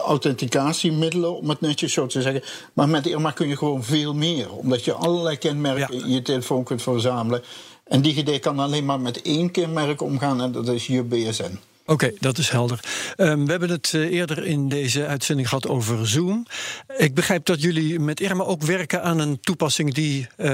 authenticatiemiddelen, 0.05 1.38
om 1.38 1.50
het 1.50 1.62
netjes 1.62 1.93
zo 1.93 2.05
te 2.05 2.22
zeggen. 2.22 2.43
Maar 2.74 2.89
met 2.89 3.08
Irma 3.08 3.31
kun 3.31 3.48
je 3.48 3.58
gewoon 3.58 3.84
veel 3.84 4.13
meer, 4.13 4.51
omdat 4.51 4.86
je 4.86 4.93
allerlei 4.93 5.38
kenmerken 5.38 6.03
in 6.03 6.10
je 6.10 6.22
telefoon 6.22 6.63
kunt 6.63 6.81
verzamelen. 6.81 7.41
En 7.84 8.01
DigiD 8.01 8.39
kan 8.39 8.60
alleen 8.60 8.86
maar 8.86 9.00
met 9.00 9.22
één 9.22 9.51
kenmerk 9.51 10.01
omgaan 10.01 10.41
en 10.41 10.51
dat 10.51 10.67
is 10.67 10.88
je 10.88 11.03
BSN. 11.03 11.60
Oké, 11.91 12.12
dat 12.19 12.38
is 12.38 12.50
helder. 12.50 12.79
Um, 13.17 13.45
we 13.45 13.51
hebben 13.51 13.69
het 13.69 13.91
uh, 13.95 14.12
eerder 14.12 14.45
in 14.45 14.69
deze 14.69 15.05
uitzending 15.05 15.48
gehad 15.48 15.67
over 15.67 16.07
Zoom. 16.07 16.45
Ik 16.98 17.13
begrijp 17.13 17.45
dat 17.45 17.62
jullie 17.62 18.00
met 18.00 18.19
Irma 18.19 18.43
ook 18.43 18.62
werken 18.62 19.03
aan 19.03 19.19
een 19.19 19.39
toepassing 19.39 19.93
die 19.93 20.27
uh, 20.38 20.48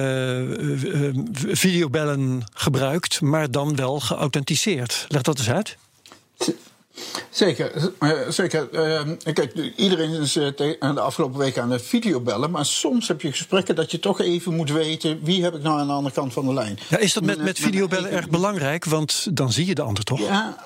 videobellen 1.34 2.44
gebruikt, 2.54 3.22
maar 3.22 3.52
dan 3.52 3.76
wel 3.76 4.00
geauthenticeerd. 4.00 5.06
Leg 5.08 5.22
dat 5.22 5.38
eens 5.38 5.50
uit. 5.50 5.78
Zeker, 7.30 7.92
zeker. 8.30 8.68
Uh, 8.72 9.34
kijk, 9.34 9.54
iedereen 9.76 10.12
is 10.12 10.34
de 10.34 10.96
afgelopen 11.00 11.40
weken 11.40 11.62
aan 11.62 11.72
het 11.72 11.82
videobellen, 11.82 12.52
maar 12.52 12.66
soms 12.66 13.08
heb 13.08 13.22
je 13.22 13.32
gesprekken 13.32 13.76
dat 13.76 13.92
je 13.92 14.00
toch 14.00 14.22
even 14.22 14.56
moet 14.56 14.72
weten 14.72 15.20
wie 15.24 15.44
heb 15.44 15.56
ik 15.56 15.62
nou 15.62 15.80
aan 15.80 15.88
de 15.88 15.94
andere 15.94 16.16
kant 16.16 16.34
van 16.34 16.46
de 16.46 16.54
lijn. 16.54 16.80
Ja, 16.90 16.98
is 16.98 17.14
dat 17.14 17.24
met, 17.24 17.44
met 17.44 17.60
videobellen 17.60 18.12
erg 18.12 18.30
belangrijk? 18.30 18.86
Want 18.86 19.28
dan 19.32 19.52
zie 19.52 19.66
je 19.66 19.76
de 19.76 19.82
ander 19.82 20.04
toch? 20.04 20.20
Ja, 20.20 20.58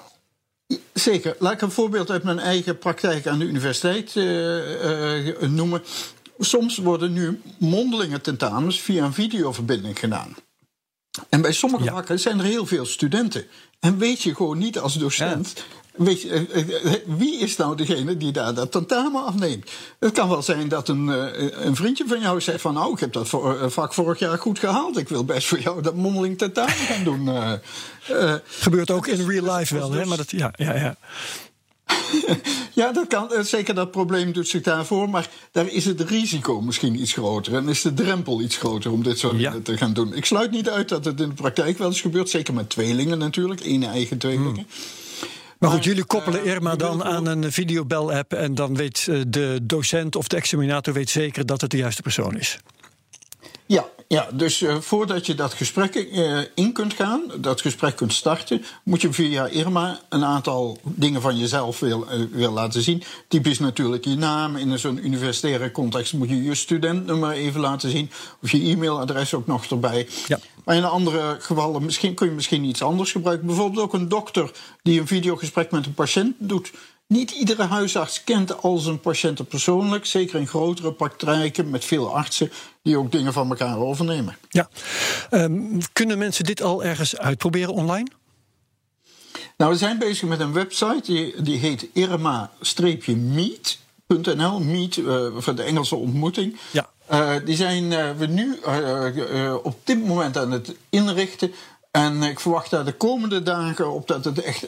Zeker. 0.94 1.36
Laat 1.40 1.54
ik 1.54 1.62
een 1.62 1.72
voorbeeld 1.72 2.10
uit 2.10 2.24
mijn 2.24 2.40
eigen 2.40 2.78
praktijk 2.78 3.28
aan 3.28 3.40
de 3.40 3.46
universiteit 3.46 4.16
uh, 4.16 5.26
uh, 5.26 5.50
noemen. 5.50 5.84
Soms 6.40 6.78
worden 6.78 7.14
nu 7.14 7.42
mondelinge 7.58 8.22
tentamens 8.22 8.82
via 8.82 9.04
een 9.06 9.14
videoverbinding 9.14 10.00
gedaan. 10.00 10.36
En 11.30 11.42
bij 11.42 11.52
sommige 11.52 11.84
ja. 11.84 11.92
vakken 11.92 12.20
zijn 12.20 12.40
er 12.40 12.46
heel 12.46 12.66
veel 12.66 12.86
studenten. 12.86 13.46
En 13.80 13.98
weet 13.98 14.22
je 14.22 14.36
gewoon 14.36 14.58
niet 14.58 14.80
als 14.80 14.94
docent 14.94 15.54
Weet 15.92 16.22
je, 16.22 16.30
eh, 16.30 16.94
eh, 16.94 17.00
wie 17.06 17.40
is 17.40 17.58
nou 17.58 17.76
degene 17.76 18.18
die 18.18 18.32
daar 18.32 18.54
dat 18.54 18.72
tentamen 18.72 19.26
afneemt? 19.26 19.72
Het 20.00 20.12
kan 20.12 20.30
wel 20.30 20.42
zijn 20.42 20.68
dat 20.68 20.88
een, 20.88 21.10
eh, 21.10 21.66
een 21.66 21.76
vriendje 21.76 22.04
van 22.08 22.20
jou 22.20 22.42
zegt 22.42 22.62
van... 22.62 22.74
nou, 22.74 22.94
ik 22.94 23.00
heb 23.00 23.14
dat 23.14 23.30
vak 23.74 23.94
vorig 23.94 24.20
jaar 24.20 24.38
goed 24.38 24.60
gehaald. 24.60 24.98
Ik 24.98 25.10
wil 25.10 25.26
best 25.26 25.48
voor 25.48 25.60
jou 25.60 25.82
dat 25.82 25.96
mondeling 25.96 26.38
tentamen 26.38 26.74
gaan 26.74 27.04
doen. 27.04 27.28
Uh, 27.28 28.34
Gebeurt 28.46 28.92
ook 28.92 29.08
in 29.08 29.28
real 29.30 29.58
life 29.58 29.76
wel, 29.76 29.92
hè? 29.92 30.06
Maar 30.06 30.18
dat, 30.18 30.32
ja, 30.32 30.54
ja, 30.56 30.76
ja. 30.76 30.96
ja, 32.82 32.92
dat 32.92 33.08
kan. 33.08 33.30
Zeker 33.42 33.76
dat 33.76 33.92
probleem 33.92 34.32
doet 34.32 34.48
zich 34.48 34.62
daarvoor. 34.62 35.10
Maar 35.10 35.30
daar 35.52 35.68
is 35.68 35.86
het 35.86 36.02
risico 36.02 36.62
misschien 36.62 37.02
iets 37.02 37.14
groter. 37.14 37.56
En 37.56 37.70
is 37.70 37.82
de 37.82 37.94
drempel 37.94 38.42
iets 38.42 38.58
groter 38.58 38.92
om 38.92 39.04
dit 39.04 39.20
soort 39.20 39.38
dingen 39.38 39.64
te 39.64 39.78
gaan 39.78 39.94
doen. 39.94 40.14
Ik 40.14 40.26
sluit 40.26 40.52
niet 40.52 40.70
uit 40.70 40.90
dat 40.90 41.06
het 41.06 41.20
in 41.20 41.30
de 41.30 41.36
praktijk 41.36 41.78
wel 41.78 41.88
eens 41.88 42.02
gebeurt. 42.02 42.30
Zeker 42.30 42.54
met 42.54 42.70
tweelingen 42.70 43.18
natuurlijk. 43.18 43.62
één 43.62 43.84
eigen 43.84 44.18
tweelingen. 44.18 44.54
Hmm. 44.54 44.66
Maar 45.62 45.70
goed, 45.70 45.84
jullie 45.84 46.04
koppelen 46.04 46.44
eh, 46.44 46.52
Irma 46.52 46.76
dan 46.76 47.04
aan 47.04 47.26
een 47.26 47.52
videobel-app 47.52 48.34
en 48.34 48.56
dan 48.56 48.76
weet 48.76 49.08
eh, 49.10 49.22
de 49.28 49.60
docent 49.64 50.16
of 50.16 50.28
de 50.28 50.36
examinator 50.36 50.94
weet 50.94 51.10
zeker 51.10 51.46
dat 51.46 51.62
het 51.62 51.72
de 51.72 51.78
juiste 51.78 52.02
persoon 52.02 52.38
is. 52.38 52.60
Ja, 53.66 53.86
ja, 54.12 54.28
dus 54.34 54.62
uh, 54.62 54.76
voordat 54.80 55.26
je 55.26 55.36
dat 55.36 55.54
gesprek 55.54 55.96
uh, 55.96 56.40
in 56.56 56.74
kunt 56.74 56.94
gaan, 56.94 57.22
dat 57.38 57.62
gesprek 57.62 57.96
kunt 57.96 58.14
starten, 58.14 58.66
moet 58.84 59.02
je 59.02 59.14
via 59.14 59.46
Irma 59.46 60.00
een 60.10 60.24
aantal 60.24 60.78
dingen 60.84 61.22
van 61.22 61.38
jezelf 61.38 61.80
wil, 61.80 62.08
uh, 62.12 62.26
wil 62.32 62.52
laten 62.52 62.82
zien. 62.82 63.04
Typisch 63.28 63.60
natuurlijk 63.60 64.06
je 64.06 64.16
naam. 64.16 64.56
In 64.56 64.80
zo'n 64.80 65.06
universitaire 65.06 65.72
context 65.72 66.14
moet 66.14 66.30
je 66.30 66.44
je 66.44 66.56
studentnummer 66.56 67.32
even 67.32 67.62
laten 67.62 67.90
zien. 67.90 68.12
Of 68.42 68.52
je 68.52 68.60
e-mailadres 68.60 69.34
ook 69.34 69.48
nog 69.48 69.66
erbij. 69.66 70.08
Ja. 70.28 70.40
Maar 70.64 70.76
in 70.76 70.84
andere 70.84 71.38
gevallen 71.40 71.86
misschien, 71.86 72.14
kun 72.14 72.28
je 72.28 72.34
misschien 72.34 72.64
iets 72.64 72.82
anders 72.82 73.12
gebruiken. 73.12 73.48
Bijvoorbeeld 73.48 73.84
ook 73.84 73.94
een 73.94 74.10
dokter 74.10 74.52
die 74.84 75.00
een 75.00 75.08
videogesprek 75.08 75.72
met 75.72 75.86
een 75.86 75.94
patiënt 75.94 76.36
doet. 76.38 76.72
Niet 77.12 77.32
iedere 77.32 77.64
huisarts 77.64 78.24
kent 78.24 78.62
al 78.62 78.78
zijn 78.78 79.00
patiënten 79.00 79.46
persoonlijk. 79.46 80.06
Zeker 80.06 80.40
in 80.40 80.48
grotere 80.48 80.94
praktijken 80.94 81.70
met 81.70 81.86
veel 81.86 82.16
artsen 82.16 82.52
die 82.82 82.98
ook 82.98 83.12
dingen 83.12 83.34
van 83.34 83.50
elkaar 83.50 83.78
overnemen. 83.78 84.38
Ja. 84.50 84.70
Um, 85.32 85.80
kunnen 85.94 86.18
mensen 86.18 86.44
dit 86.44 86.62
al 86.62 86.84
ergens 86.84 87.18
uitproberen 87.18 87.74
online? 87.74 88.08
Nou, 89.58 89.72
we 89.72 89.78
zijn 89.78 89.98
bezig 89.98 90.28
met 90.28 90.40
een 90.40 90.54
website 90.54 91.02
die, 91.04 91.42
die 91.42 91.58
heet 91.58 91.88
irma-meet.nl. 91.94 94.60
Meet 94.60 94.98
uh, 94.98 95.28
voor 95.38 95.56
de 95.56 95.64
Engelse 95.64 95.96
ontmoeting. 95.96 96.60
Ja. 96.72 96.90
Uh, 97.12 97.36
die 97.46 97.56
zijn 97.56 97.84
uh, 97.84 98.12
we 98.12 98.26
nu 98.26 98.60
op 99.64 99.76
dit 99.84 100.06
moment 100.06 100.38
aan 100.38 100.52
het 100.52 100.76
inrichten. 100.90 101.54
En 101.92 102.24
ik 102.24 102.40
verwacht 102.40 102.70
daar 102.70 102.86
de 102.86 102.94
komende 102.94 103.44
dagen 103.44 103.92
op 103.92 104.08
dat 104.08 104.26
het 104.26 104.42
echt 104.42 104.66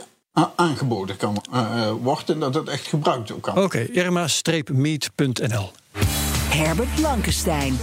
aangeboden 0.55 1.17
kan 1.17 1.41
worden 2.01 2.33
en 2.33 2.39
dat 2.39 2.53
het 2.53 2.67
echt 2.67 2.87
gebruikt 2.87 3.31
ook 3.31 3.41
kan. 3.41 3.53
Oké, 3.53 3.63
okay, 3.63 3.83
irma-meet.nl. 3.83 5.71
Herbert 6.49 6.95
Blankenstein. 6.95 7.77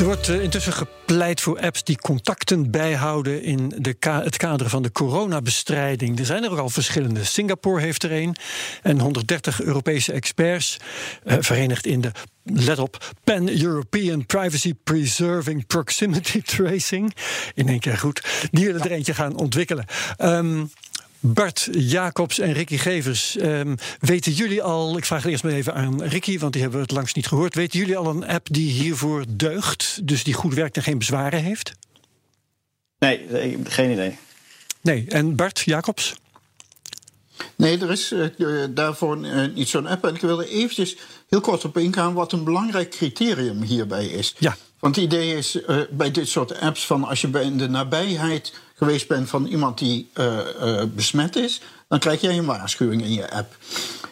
Er 0.00 0.06
wordt 0.06 0.28
eh, 0.28 0.42
intussen 0.42 0.72
gepleit 0.72 1.40
voor 1.40 1.60
apps 1.60 1.84
die 1.84 1.98
contacten 1.98 2.70
bijhouden 2.70 3.42
in 3.42 3.74
de 3.78 3.96
het 4.00 4.36
kader 4.36 4.68
van 4.68 4.82
de 4.82 4.92
coronabestrijding. 4.92 6.18
Er 6.18 6.26
zijn 6.26 6.44
er 6.44 6.50
ook 6.50 6.58
al 6.58 6.68
verschillende. 6.68 7.24
Singapore 7.24 7.80
heeft 7.80 8.02
er 8.02 8.12
een 8.12 8.36
en 8.82 9.00
130 9.00 9.62
Europese 9.62 10.12
experts, 10.12 10.76
eh, 11.24 11.36
verenigd 11.40 11.86
in 11.86 12.00
de 12.00 12.12
let 12.44 12.78
op, 12.78 13.14
Pan-European 13.24 14.26
Privacy 14.26 14.74
Preserving 14.84 15.66
Proximity 15.66 16.42
Tracing. 16.56 17.14
In 17.54 17.68
één 17.68 17.80
keer 17.80 17.98
goed. 17.98 18.48
Die 18.50 18.64
willen 18.64 18.80
er 18.80 18.90
eentje 18.90 19.14
gaan 19.14 19.36
ontwikkelen. 19.36 19.84
Um, 20.18 20.70
Bart 21.20 21.68
Jacobs 21.72 22.38
en 22.38 22.52
Ricky 22.52 22.76
Gevers, 22.76 23.36
um, 23.40 23.76
weten 24.00 24.32
jullie 24.32 24.62
al, 24.62 24.96
ik 24.96 25.04
vraag 25.04 25.22
het 25.22 25.30
eerst 25.30 25.44
maar 25.44 25.52
even 25.52 25.74
aan 25.74 26.02
Ricky, 26.02 26.38
want 26.38 26.52
die 26.52 26.62
hebben 26.62 26.80
we 26.80 26.86
het 26.86 26.94
langs 26.94 27.14
niet 27.14 27.26
gehoord. 27.26 27.54
Weten 27.54 27.78
jullie 27.78 27.96
al 27.96 28.06
een 28.06 28.26
app 28.26 28.46
die 28.50 28.70
hiervoor 28.70 29.24
deugt, 29.28 30.00
dus 30.04 30.24
die 30.24 30.34
goed 30.34 30.54
werkt 30.54 30.76
en 30.76 30.82
geen 30.82 30.98
bezwaren 30.98 31.42
heeft? 31.42 31.72
Nee, 32.98 33.26
geen 33.64 33.90
idee. 33.90 34.18
Nee, 34.80 35.04
en 35.08 35.36
Bart 35.36 35.60
Jacobs? 35.60 36.14
Nee, 37.56 37.78
er 37.78 37.90
is 37.90 38.12
uh, 38.12 38.64
daarvoor 38.70 39.18
uh, 39.18 39.54
niet 39.54 39.68
zo'n 39.68 39.86
app. 39.86 40.04
En 40.04 40.14
ik 40.14 40.20
wil 40.20 40.40
er 40.40 40.48
eventjes 40.48 40.96
heel 41.28 41.40
kort 41.40 41.64
op 41.64 41.78
ingaan 41.78 42.14
wat 42.14 42.32
een 42.32 42.44
belangrijk 42.44 42.90
criterium 42.90 43.62
hierbij 43.62 44.06
is. 44.06 44.34
Ja. 44.38 44.56
Want 44.78 44.96
het 44.96 45.04
idee 45.04 45.36
is 45.36 45.54
uh, 45.54 45.80
bij 45.90 46.10
dit 46.10 46.28
soort 46.28 46.60
apps 46.60 46.86
van 46.86 47.04
als 47.04 47.20
je 47.20 47.28
in 47.28 47.58
de 47.58 47.68
nabijheid 47.68 48.52
geweest 48.80 49.08
bent 49.08 49.28
van 49.28 49.46
iemand 49.46 49.78
die 49.78 50.10
uh, 50.14 50.38
uh, 50.60 50.82
besmet 50.94 51.36
is, 51.36 51.60
dan 51.88 51.98
krijg 51.98 52.20
jij 52.20 52.38
een 52.38 52.44
waarschuwing 52.44 53.02
in 53.02 53.12
je 53.12 53.30
app. 53.30 53.56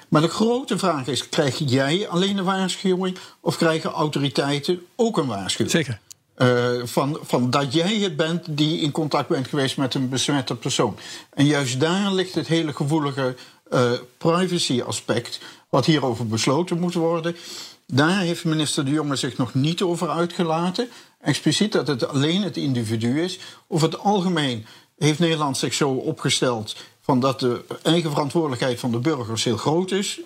Maar 0.09 0.21
de 0.21 0.29
grote 0.29 0.79
vraag 0.79 1.07
is: 1.07 1.29
krijg 1.29 1.59
jij 1.59 2.09
alleen 2.09 2.39
een 2.39 2.45
waarschuwing 2.45 3.17
of 3.41 3.57
krijgen 3.57 3.91
autoriteiten 3.91 4.81
ook 4.97 5.17
een 5.17 5.27
waarschuwing? 5.27 5.71
Zeker. 5.71 5.99
Uh, 6.37 6.87
van, 6.87 7.19
van 7.23 7.51
dat 7.51 7.73
jij 7.73 7.97
het 7.97 8.17
bent 8.17 8.47
die 8.51 8.81
in 8.81 8.91
contact 8.91 9.29
bent 9.29 9.49
geweest 9.49 9.77
met 9.77 9.95
een 9.95 10.09
besmette 10.09 10.55
persoon. 10.55 10.97
En 11.35 11.47
juist 11.47 11.81
daar 11.81 12.13
ligt 12.13 12.35
het 12.35 12.47
hele 12.47 12.73
gevoelige 12.73 13.35
privacy-aspect, 14.19 15.41
wat 15.69 15.87
hierover 15.87 16.27
besloten 16.27 16.79
moet 16.79 16.95
worden. 16.95 17.37
Daar 17.87 18.21
heeft 18.21 18.45
minister 18.45 18.85
De 18.85 18.91
Jonge 18.91 19.17
zich 19.17 19.37
nog 19.37 19.55
niet 19.55 19.83
over 19.83 20.09
uitgelaten. 20.09 20.89
Expliciet 21.21 21.73
dat 21.73 21.87
het 21.87 22.09
alleen 22.09 22.43
het 22.43 22.57
individu 22.57 23.23
is. 23.23 23.39
Over 23.69 23.89
het 23.89 23.99
algemeen 23.99 24.67
heeft 24.99 25.19
Nederland 25.19 25.57
zich 25.59 25.75
zo 25.75 25.91
opgesteld 25.91 26.77
van 27.01 27.21
dat 27.21 27.41
de 27.41 27.65
eigen 27.83 28.11
verantwoordelijkheid 28.11 28.81
van 28.81 28.91
de 28.91 28.99
burgers 28.99 29.45
heel 29.45 29.57
groot 29.57 29.91
is. 29.91 30.21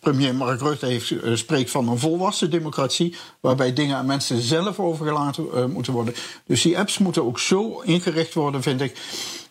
Premier 0.00 0.34
Mark 0.34 0.60
Rutte 0.60 0.86
heeft, 0.86 1.10
eh, 1.10 1.34
spreekt 1.34 1.70
van 1.70 1.88
een 1.88 1.98
volwassen 1.98 2.50
democratie, 2.50 3.14
waarbij 3.40 3.72
dingen 3.72 3.96
aan 3.96 4.06
mensen 4.06 4.40
zelf 4.40 4.80
overgelaten 4.80 5.46
uh, 5.54 5.64
moeten 5.64 5.92
worden. 5.92 6.14
Dus 6.46 6.62
die 6.62 6.78
apps 6.78 6.98
moeten 6.98 7.24
ook 7.24 7.38
zo 7.38 7.80
ingericht 7.80 8.34
worden, 8.34 8.62
vind 8.62 8.80
ik, 8.80 8.98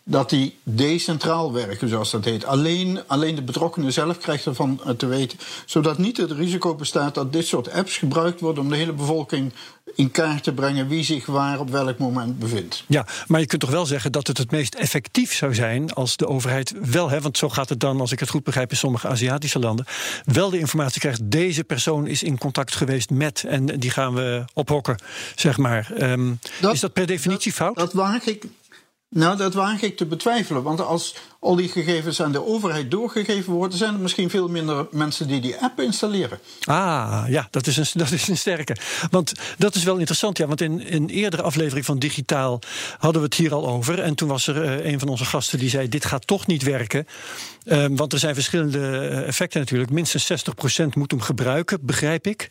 dat 0.08 0.30
die 0.30 0.58
decentraal 0.64 1.54
werken, 1.54 1.90
zoals 1.90 2.12
dat 2.12 2.26
heet. 2.26 2.46
Alleen, 2.46 3.00
alleen 3.08 3.36
de 3.36 3.42
betrokkenen 3.42 3.94
zelf 3.94 4.18
krijgt 4.18 4.46
ervan 4.46 4.82
eh, 4.86 4.92
te 4.92 5.06
weten. 5.06 5.38
Zodat 5.66 5.98
niet 5.98 6.18
het 6.18 6.32
risico 6.32 6.76
bestaat 6.76 7.14
dat 7.14 7.34
dit 7.34 7.48
soort 7.48 7.72
apps 7.72 7.98
gebruikt 7.98 8.40
worden 8.40 8.64
om 8.64 8.70
de 8.70 8.76
hele 8.76 8.94
bevolking 8.94 9.54
in 9.96 10.12
kaart 10.12 10.44
te 10.44 10.54
brengen 10.54 10.88
wie 10.88 11.04
zich 11.04 11.26
waar 11.26 11.60
op 11.60 11.70
welk 11.70 11.98
moment 11.98 12.40
bevindt. 12.40 12.84
Ja, 12.88 13.06
maar 13.28 13.40
je 13.40 13.46
kunt 13.46 13.62
toch 13.62 13.70
wel 13.70 13.86
zeggen 13.86 14.12
dat 14.12 14.28
het 14.28 14.38
het 14.38 14.52
meest 14.52 14.76
effectief 14.76 15.34
zou 15.34 15.54
zijn 15.54 15.94
als 15.94 16.18
de 16.18 16.28
overheid 16.28 16.74
wel, 16.82 17.10
hè, 17.10 17.22
want 17.22 17.38
zo 17.38 17.50
gaat 17.50 17.70
het 17.70 17.80
dan, 17.80 18.00
als 18.00 18.12
ik 18.12 18.20
het 18.20 18.30
goed 18.30 18.44
begrijp, 18.44 18.72
in 18.72 18.78
sommige 18.78 19.08
Aziatische 19.08 19.60
landen, 19.60 19.86
wel 20.26 20.50
de 20.50 20.60
informatie 20.60 21.00
krijgt: 21.00 21.32
deze 21.32 21.64
persoon 21.64 22.08
is 22.08 22.24
in 22.24 22.38
contact 22.38 22.76
geweest 22.76 23.10
met 23.10 23.44
en 23.48 23.66
die 23.66 23.90
gaan 23.90 24.14
we 24.14 24.46
ophokken, 24.54 25.02
zeg 25.36 25.58
maar. 25.58 25.92
Ehm, 25.98 26.34
is 26.72 26.80
dat 26.80 26.94
per 26.94 27.06
definitie 27.06 27.52
fout? 27.52 27.76
Dat 27.76 27.94
waag 27.94 28.26
ik 28.26 28.46
nou, 29.16 29.38
dat 29.38 29.54
waag 29.54 29.82
ik 29.82 29.98
te 29.98 30.06
betwijfelen. 30.06 30.64
Want 30.64 30.82
als 30.82 31.16
al 31.46 31.56
die 31.56 31.70
gegevens 31.70 32.22
aan 32.22 32.32
de 32.32 32.46
overheid 32.46 32.92
doorgegeven 32.92 33.54
worden, 33.54 33.78
zijn 33.78 33.94
er 33.94 34.00
misschien 34.00 34.30
veel 34.30 34.48
minder 34.48 34.88
mensen 34.92 35.28
die 35.28 35.42
die 35.42 35.58
app 35.58 35.80
installeren. 35.80 36.40
Ah, 36.64 37.24
ja, 37.28 37.48
dat 37.50 37.68
is 37.68 37.78
een, 37.78 37.86
dat 37.94 38.12
is 38.12 38.28
een 38.28 38.38
sterke. 38.38 38.76
Want 39.10 39.34
dat 39.58 39.76
is 39.76 39.84
wel 39.84 39.98
interessant, 39.98 40.38
ja. 40.38 40.48
Want 40.48 40.62
in 40.62 40.84
een 40.90 41.10
eerdere 41.10 41.42
aflevering 41.42 41.86
van 41.86 42.00
Digitaal 42.00 42.60
hadden 42.98 43.22
we 43.22 43.28
het 43.28 43.38
hier 43.38 43.54
al 43.54 43.68
over. 43.68 44.00
En 44.00 44.16
toen 44.16 44.28
was 44.28 44.48
er 44.48 44.64
uh, 44.64 44.92
een 44.92 45.00
van 45.00 45.08
onze 45.08 45.26
gasten 45.26 45.60
die 45.60 45.70
zei: 45.70 45.90
Dit 45.90 46.06
gaat 46.06 46.28
toch 46.28 46.48
niet 46.48 46.64
werken. 46.64 47.08
Um, 47.66 47.96
want 47.96 48.14
er 48.14 48.20
zijn 48.20 48.34
verschillende 48.34 48.80
eh, 48.80 49.28
effecten 49.28 49.60
natuurlijk. 49.60 49.92
Minstens 49.92 50.46
60% 50.84 50.86
moet 50.94 51.12
hem 51.12 51.22
gebruiken, 51.22 51.80
begrijp 51.82 52.28
ik. 52.28 52.50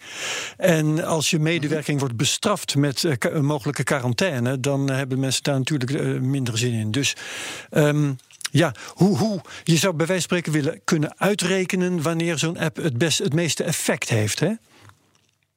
En 0.56 1.04
als 1.04 1.30
je 1.30 1.38
medewerking 1.38 2.00
wordt 2.00 2.16
bestraft 2.16 2.76
met 2.76 3.04
een 3.18 3.44
mogelijke 3.44 3.82
quarantaine, 3.82 4.60
dan 4.60 4.90
hebben 4.90 5.18
mensen 5.18 5.42
daar 5.42 5.58
natuurlijk 5.58 6.20
minder 6.20 6.58
zin 6.58 6.72
in. 6.72 6.90
Dus. 6.90 7.16
Um, 7.70 8.16
ja, 8.56 8.74
hoe, 8.88 9.18
hoe, 9.18 9.40
je 9.64 9.76
zou 9.76 9.94
bij 9.94 10.06
wijze 10.06 10.28
van 10.28 10.38
spreken 10.38 10.62
willen 10.62 10.80
kunnen 10.84 11.14
uitrekenen 11.18 12.02
wanneer 12.02 12.38
zo'n 12.38 12.58
app 12.58 12.76
het, 12.76 12.98
best, 12.98 13.18
het 13.18 13.34
meeste 13.34 13.64
effect 13.64 14.08
heeft. 14.08 14.40
Hè? 14.40 14.52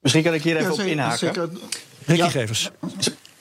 Misschien 0.01 0.23
kan 0.23 0.33
ik 0.33 0.43
hier 0.43 0.57
even 0.57 0.73
op 0.73 0.79
inhaken. 0.79 1.59
Ricky 2.05 2.29
Gevers. 2.29 2.69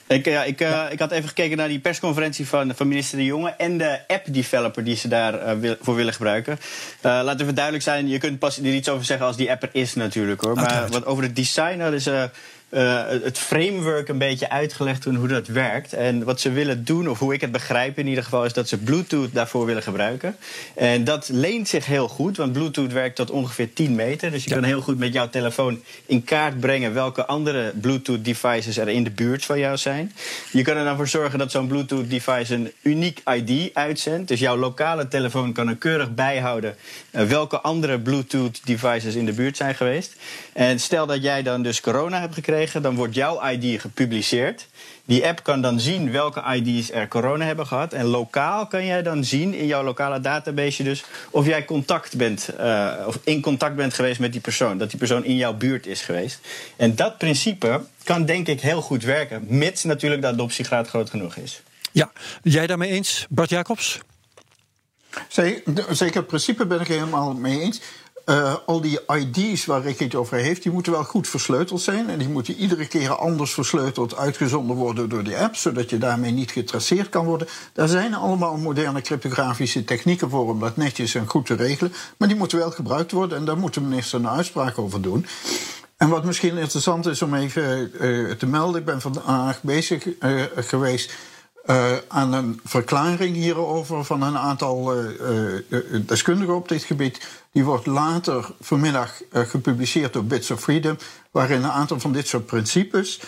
Ik, 0.07 0.25
ja, 0.25 0.43
ik, 0.43 0.61
uh, 0.61 0.85
ik 0.89 0.99
had 0.99 1.11
even 1.11 1.27
gekeken 1.27 1.57
naar 1.57 1.67
die 1.67 1.79
persconferentie 1.79 2.47
van, 2.47 2.75
van 2.75 2.87
minister 2.87 3.17
De 3.17 3.25
Jonge 3.25 3.49
en 3.49 3.77
de 3.77 4.07
app-developer 4.07 4.83
die 4.83 4.95
ze 4.95 5.07
daarvoor 5.07 5.65
uh, 5.65 5.75
wil, 5.81 5.95
willen 5.95 6.13
gebruiken. 6.13 6.59
Uh, 7.05 7.21
laat 7.23 7.41
even 7.41 7.55
duidelijk 7.55 7.83
zijn, 7.83 8.07
je 8.07 8.17
kunt 8.17 8.39
pas 8.39 8.57
er 8.57 8.65
iets 8.65 8.89
over 8.89 9.05
zeggen 9.05 9.25
als 9.25 9.35
die 9.35 9.51
app 9.51 9.63
er 9.63 9.69
is 9.71 9.93
natuurlijk 9.93 10.41
hoor. 10.41 10.55
Maar 10.55 10.87
wat 10.87 11.05
over 11.05 11.23
het 11.23 11.35
design, 11.35 11.77
dat 11.77 11.93
is 11.93 12.09
uh, 12.69 13.07
het 13.07 13.37
framework 13.37 14.07
een 14.07 14.17
beetje 14.17 14.49
uitgelegd 14.49 15.01
toen 15.01 15.15
hoe 15.15 15.27
dat 15.27 15.47
werkt. 15.47 15.93
En 15.93 16.23
wat 16.23 16.41
ze 16.41 16.51
willen 16.51 16.85
doen, 16.85 17.09
of 17.09 17.19
hoe 17.19 17.33
ik 17.33 17.41
het 17.41 17.51
begrijp 17.51 17.97
in 17.97 18.07
ieder 18.07 18.23
geval, 18.23 18.45
is 18.45 18.53
dat 18.53 18.67
ze 18.67 18.77
Bluetooth 18.77 19.33
daarvoor 19.33 19.65
willen 19.65 19.83
gebruiken. 19.83 20.35
En 20.75 21.03
dat 21.03 21.29
leent 21.29 21.67
zich 21.67 21.85
heel 21.85 22.07
goed, 22.07 22.37
want 22.37 22.51
Bluetooth 22.51 22.93
werkt 22.93 23.15
tot 23.15 23.31
ongeveer 23.31 23.73
10 23.73 23.95
meter. 23.95 24.31
Dus 24.31 24.43
je 24.43 24.49
kan 24.49 24.63
heel 24.63 24.81
goed 24.81 24.97
met 24.97 25.13
jouw 25.13 25.29
telefoon 25.29 25.81
in 26.05 26.23
kaart 26.23 26.59
brengen 26.59 26.93
welke 26.93 27.25
andere 27.25 27.73
Bluetooth-devices 27.81 28.77
er 28.77 28.89
in 28.89 29.03
de 29.03 29.11
buurt 29.11 29.45
van 29.45 29.59
jou 29.59 29.77
zijn. 29.77 30.13
Je 30.51 30.61
kan 30.61 30.77
er 30.77 30.83
dan 30.83 30.95
voor 30.95 31.07
zorgen 31.07 31.39
dat 31.39 31.51
zo'n 31.51 31.67
Bluetooth-device 31.67 32.53
een 32.53 32.71
uniek 32.81 33.21
ID 33.33 33.73
uitzendt. 33.73 34.27
Dus 34.27 34.39
jouw 34.39 34.57
lokale 34.57 35.07
telefoon 35.07 35.53
kan 35.53 35.67
er 35.67 35.75
keurig 35.75 36.13
bijhouden 36.13 36.75
uh, 37.11 37.23
welke 37.23 37.61
andere 37.61 37.99
Bluetooth-devices 37.99 39.15
in 39.15 39.25
de 39.25 39.33
buurt 39.33 39.57
zijn 39.57 39.75
geweest. 39.75 40.15
En 40.53 40.79
stel 40.79 41.05
dat 41.05 41.23
jij 41.23 41.43
dan 41.43 41.61
dus 41.61 41.81
corona 41.81 42.19
hebt 42.19 42.33
gekregen 42.33 42.55
dan 42.81 42.95
wordt 42.95 43.15
jouw 43.15 43.49
ID 43.49 43.81
gepubliceerd. 43.81 44.67
Die 45.05 45.27
app 45.27 45.43
kan 45.43 45.61
dan 45.61 45.79
zien 45.79 46.11
welke 46.11 46.43
ID's 46.55 46.91
er 46.91 47.07
corona 47.07 47.45
hebben 47.45 47.67
gehad. 47.67 47.93
En 47.93 48.05
lokaal 48.05 48.67
kan 48.67 48.85
jij 48.85 49.03
dan 49.03 49.23
zien 49.23 49.53
in 49.53 49.65
jouw 49.65 49.83
lokale 49.83 50.19
database 50.19 50.83
dus 50.83 51.03
of 51.29 51.45
jij 51.45 51.65
contact 51.65 52.17
bent, 52.17 52.49
uh, 52.59 52.93
of 53.05 53.19
in 53.23 53.41
contact 53.41 53.75
bent 53.75 53.93
geweest 53.93 54.19
met 54.19 54.31
die 54.31 54.41
persoon. 54.41 54.77
Dat 54.77 54.89
die 54.89 54.99
persoon 54.99 55.25
in 55.25 55.35
jouw 55.35 55.53
buurt 55.53 55.85
is 55.85 56.01
geweest. 56.01 56.39
En 56.75 56.95
dat 56.95 57.17
principe 57.17 57.81
kan 58.03 58.25
denk 58.25 58.47
ik 58.47 58.61
heel 58.61 58.81
goed 58.81 59.03
werken, 59.03 59.45
mits 59.47 59.83
natuurlijk 59.83 60.21
de 60.21 60.27
adoptiegraad 60.27 60.87
groot 60.87 61.09
genoeg 61.09 61.35
is. 61.35 61.61
Ja, 61.91 62.11
jij 62.43 62.67
daarmee 62.67 62.91
eens, 62.91 63.25
Bart 63.29 63.49
Jacobs? 63.49 63.99
Zeker, 65.27 66.13
het 66.13 66.27
principe 66.27 66.65
ben 66.65 66.79
ik 66.79 66.87
helemaal 66.87 67.33
mee 67.33 67.61
eens. 67.61 67.81
Uh, 68.29 68.55
al 68.65 68.81
die 68.81 68.99
ID's 69.07 69.65
waar 69.65 69.81
Rick 69.81 69.99
het 69.99 70.15
over 70.15 70.37
heeft, 70.37 70.63
die 70.63 70.71
moeten 70.71 70.91
wel 70.91 71.03
goed 71.03 71.27
versleuteld 71.27 71.81
zijn. 71.81 72.09
En 72.09 72.17
die 72.17 72.29
moeten 72.29 72.55
iedere 72.55 72.87
keer 72.87 73.15
anders 73.15 73.53
versleuteld 73.53 74.15
uitgezonden 74.15 74.75
worden 74.75 75.09
door 75.09 75.23
die 75.23 75.37
app, 75.37 75.55
zodat 75.55 75.89
je 75.89 75.97
daarmee 75.97 76.31
niet 76.31 76.51
getraceerd 76.51 77.09
kan 77.09 77.25
worden. 77.25 77.47
Daar 77.73 77.87
zijn 77.87 78.13
allemaal 78.13 78.57
moderne 78.57 79.01
cryptografische 79.01 79.83
technieken 79.83 80.29
voor 80.29 80.49
om 80.49 80.59
dat 80.59 80.77
netjes 80.77 81.15
en 81.15 81.27
goed 81.27 81.45
te 81.45 81.53
regelen. 81.53 81.93
Maar 82.17 82.27
die 82.27 82.37
moeten 82.37 82.57
wel 82.57 82.71
gebruikt 82.71 83.11
worden 83.11 83.37
en 83.37 83.45
daar 83.45 83.57
moet 83.57 83.73
de 83.73 83.81
minister 83.81 84.19
een 84.19 84.29
uitspraak 84.29 84.77
over 84.77 85.01
doen. 85.01 85.25
En 85.97 86.09
wat 86.09 86.25
misschien 86.25 86.57
interessant 86.57 87.05
is 87.05 87.21
om 87.21 87.33
even 87.33 87.91
uh, 88.01 88.31
te 88.31 88.45
melden, 88.45 88.79
ik 88.79 88.85
ben 88.85 89.01
vandaag 89.01 89.63
bezig 89.63 90.05
uh, 90.05 90.43
geweest 90.55 91.13
uh, 91.67 91.91
aan 92.07 92.33
een 92.33 92.59
verklaring 92.63 93.35
hierover 93.35 94.05
van 94.05 94.21
een 94.21 94.37
aantal 94.37 94.97
uh, 94.97 95.59
deskundigen 96.05 96.55
op 96.55 96.69
dit 96.69 96.83
gebied. 96.83 97.27
Die 97.51 97.63
wordt 97.63 97.85
later 97.85 98.51
vanmiddag 98.61 99.21
gepubliceerd 99.31 100.13
door 100.13 100.25
Bits 100.25 100.51
of 100.51 100.61
Freedom, 100.61 100.97
waarin 101.31 101.63
een 101.63 101.71
aantal 101.71 101.99
van 101.99 102.11
dit 102.11 102.27
soort 102.27 102.45
principes 102.45 103.19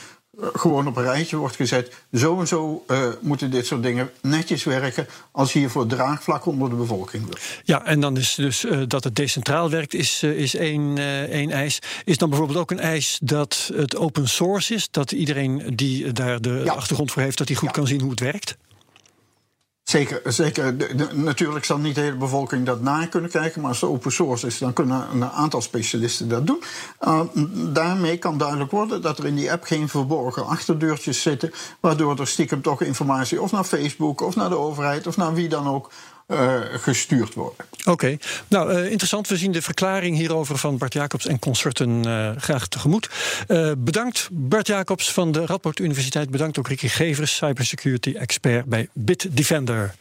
gewoon 0.54 0.88
op 0.88 0.97
een 0.97 1.04
rijtje 1.04 1.38
wordt 1.38 1.56
gezet. 1.56 1.95
Zo 2.13 2.39
en 2.39 2.47
zo 2.47 2.84
uh, 2.88 3.08
moeten 3.19 3.52
dit 3.52 3.65
soort 3.65 3.84
dingen 3.84 4.12
netjes 4.21 4.63
werken 4.63 5.08
als 5.32 5.54
hiervoor 5.54 5.86
draagvlak 5.86 6.45
onder 6.45 6.69
de 6.69 6.75
bevolking 6.75 7.25
wil. 7.25 7.36
Ja, 7.63 7.86
en 7.86 7.99
dan 7.99 8.17
is 8.17 8.36
dus 8.36 8.65
uh, 8.65 8.82
dat 8.88 9.04
het 9.04 9.15
decentraal 9.15 9.69
werkt, 9.69 9.93
is, 9.93 10.23
uh, 10.23 10.39
is 10.39 10.56
één, 10.56 10.97
één 11.30 11.52
eis. 11.52 11.80
Is 12.04 12.17
dan 12.17 12.30
bijvoorbeeld 12.30 12.60
ook 12.60 12.71
een 12.71 12.80
eis 12.80 13.19
dat 13.23 13.71
het 13.73 13.95
open 13.95 14.30
source 14.30 14.73
is? 14.73 14.88
Dat 14.91 15.12
iedereen 15.12 15.75
die 15.75 16.12
daar 16.12 16.41
de 16.41 16.62
ja. 16.65 16.73
achtergrond 16.73 17.12
voor 17.12 17.21
heeft, 17.21 17.38
dat 17.38 17.47
hij 17.47 17.58
goed 17.58 17.67
ja. 17.67 17.73
kan 17.73 17.88
zien 17.88 18.02
hoe 18.02 18.10
het 18.10 18.19
werkt? 18.19 18.58
Zeker, 19.89 20.75
natuurlijk 21.13 21.65
zal 21.65 21.78
niet 21.78 21.95
de 21.95 22.02
hele 22.02 22.15
bevolking 22.15 22.65
dat 22.65 22.82
na 22.82 23.06
kunnen 23.06 23.30
kijken, 23.30 23.62
maar 23.62 23.69
als 23.69 23.82
het 23.82 23.89
open 23.89 24.12
source 24.12 24.47
is, 24.47 24.58
dan 24.58 24.73
kunnen 24.73 25.08
een 25.12 25.23
aantal 25.30 25.62
specialisten 25.62 26.30
dat 26.30 26.47
doen. 26.47 26.63
Uh, 27.02 27.21
daarmee 27.73 28.17
kan 28.17 28.38
duidelijk 28.38 28.71
worden 28.71 29.02
dat 29.02 29.17
er 29.17 29.25
in 29.25 29.36
die 29.36 29.52
app 29.52 29.63
geen 29.63 29.89
verborgen 29.89 30.47
achterdeurtjes 30.47 31.21
zitten, 31.21 31.52
waardoor 31.80 32.19
er 32.19 32.28
stiekem 32.28 32.62
toch 32.62 32.82
informatie 32.82 33.41
of 33.41 33.52
naar 33.52 33.63
Facebook 33.63 34.21
of 34.21 34.36
naar 34.36 34.49
de 34.49 34.58
overheid 34.58 35.08
of 35.08 35.17
naar 35.17 35.34
wie 35.34 35.49
dan 35.49 35.67
ook 35.67 35.91
uh, 36.32 36.60
gestuurd 36.72 37.34
worden. 37.34 37.65
Oké, 37.86 38.18
nou 38.48 38.74
uh, 38.74 38.92
interessant. 38.92 39.28
We 39.28 39.38
zien 39.38 39.52
de 39.52 39.62
verklaring 39.62 40.18
hierover 40.18 40.58
van 40.58 40.78
Bart 40.78 40.94
Jacobs 40.94 41.28
en 41.28 41.39
consorten 41.39 42.08
uh, 42.08 42.32
graag 42.38 42.68
tegemoet. 42.68 43.10
bedankt 43.78 44.30
Bart 44.32 44.68
Jacobs 44.68 45.13
van 45.13 45.32
de 45.32 45.46
Radboud 45.46 45.80
Universiteit. 45.80 46.30
Bedankt 46.30 46.60
ook 46.60 46.68
Ricky 46.68 46.88
Gevers, 46.88 47.36
cybersecurity 47.36 48.13
expert 48.18 48.65
bij 48.65 48.89
Bitdefender. 48.94 49.96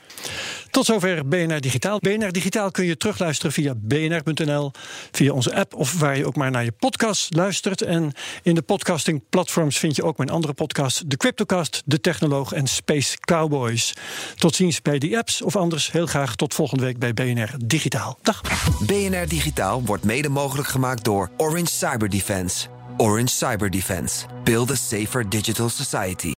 Tot 0.79 0.87
zover 0.87 1.29
BNR 1.29 1.61
Digitaal. 1.61 1.99
BNR 1.99 2.33
Digitaal 2.33 2.71
kun 2.71 2.85
je 2.85 2.97
terugluisteren 2.97 3.53
via 3.53 3.75
bnr.nl, 3.77 4.71
via 5.13 5.33
onze 5.33 5.55
app 5.55 5.75
of 5.75 5.99
waar 5.99 6.17
je 6.17 6.27
ook 6.27 6.37
maar 6.37 6.51
naar 6.51 6.65
je 6.65 6.73
podcast 6.73 7.35
luistert. 7.35 7.83
En 7.83 8.13
in 8.43 8.55
de 8.55 8.63
podcasting 8.63 9.23
platforms 9.31 9.79
vind 9.79 9.97
je 9.97 10.03
ook 10.03 10.17
mijn 10.17 10.31
andere 10.31 10.53
podcasts: 10.53 11.03
De 11.07 11.17
Cryptocast, 11.17 11.83
De 11.85 12.01
Technoloog 12.01 12.53
en 12.53 12.67
Space 12.67 13.19
Cowboys. 13.21 13.95
Tot 14.37 14.55
ziens 14.55 14.83
bij 14.83 14.99
die 14.99 15.19
apps 15.19 15.43
of 15.43 15.57
anders 15.57 15.93
heel 15.93 16.07
graag 16.07 16.37
tot 16.37 16.55
volgende 16.55 16.85
week 16.85 16.99
bij 16.99 17.15
BNR 17.15 17.55
Digitaal. 17.65 18.19
Dag. 18.23 18.43
BNR 18.87 19.29
Digitaal 19.29 19.83
wordt 19.85 20.05
mede 20.05 20.29
mogelijk 20.29 20.69
gemaakt 20.69 21.05
door 21.05 21.31
Orange 21.37 21.73
Cyber 21.73 22.09
Defense. 22.09 22.67
Orange 22.97 23.35
Cyber 23.35 23.71
Defense. 23.71 24.27
Build 24.45 24.71
a 24.71 24.75
safer 24.75 25.29
digital 25.29 25.69
society. 25.69 26.33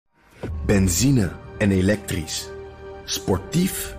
Benzine 0.66 1.32
en 1.58 1.70
elektrisch. 1.70 2.48
Sportief 3.04 3.98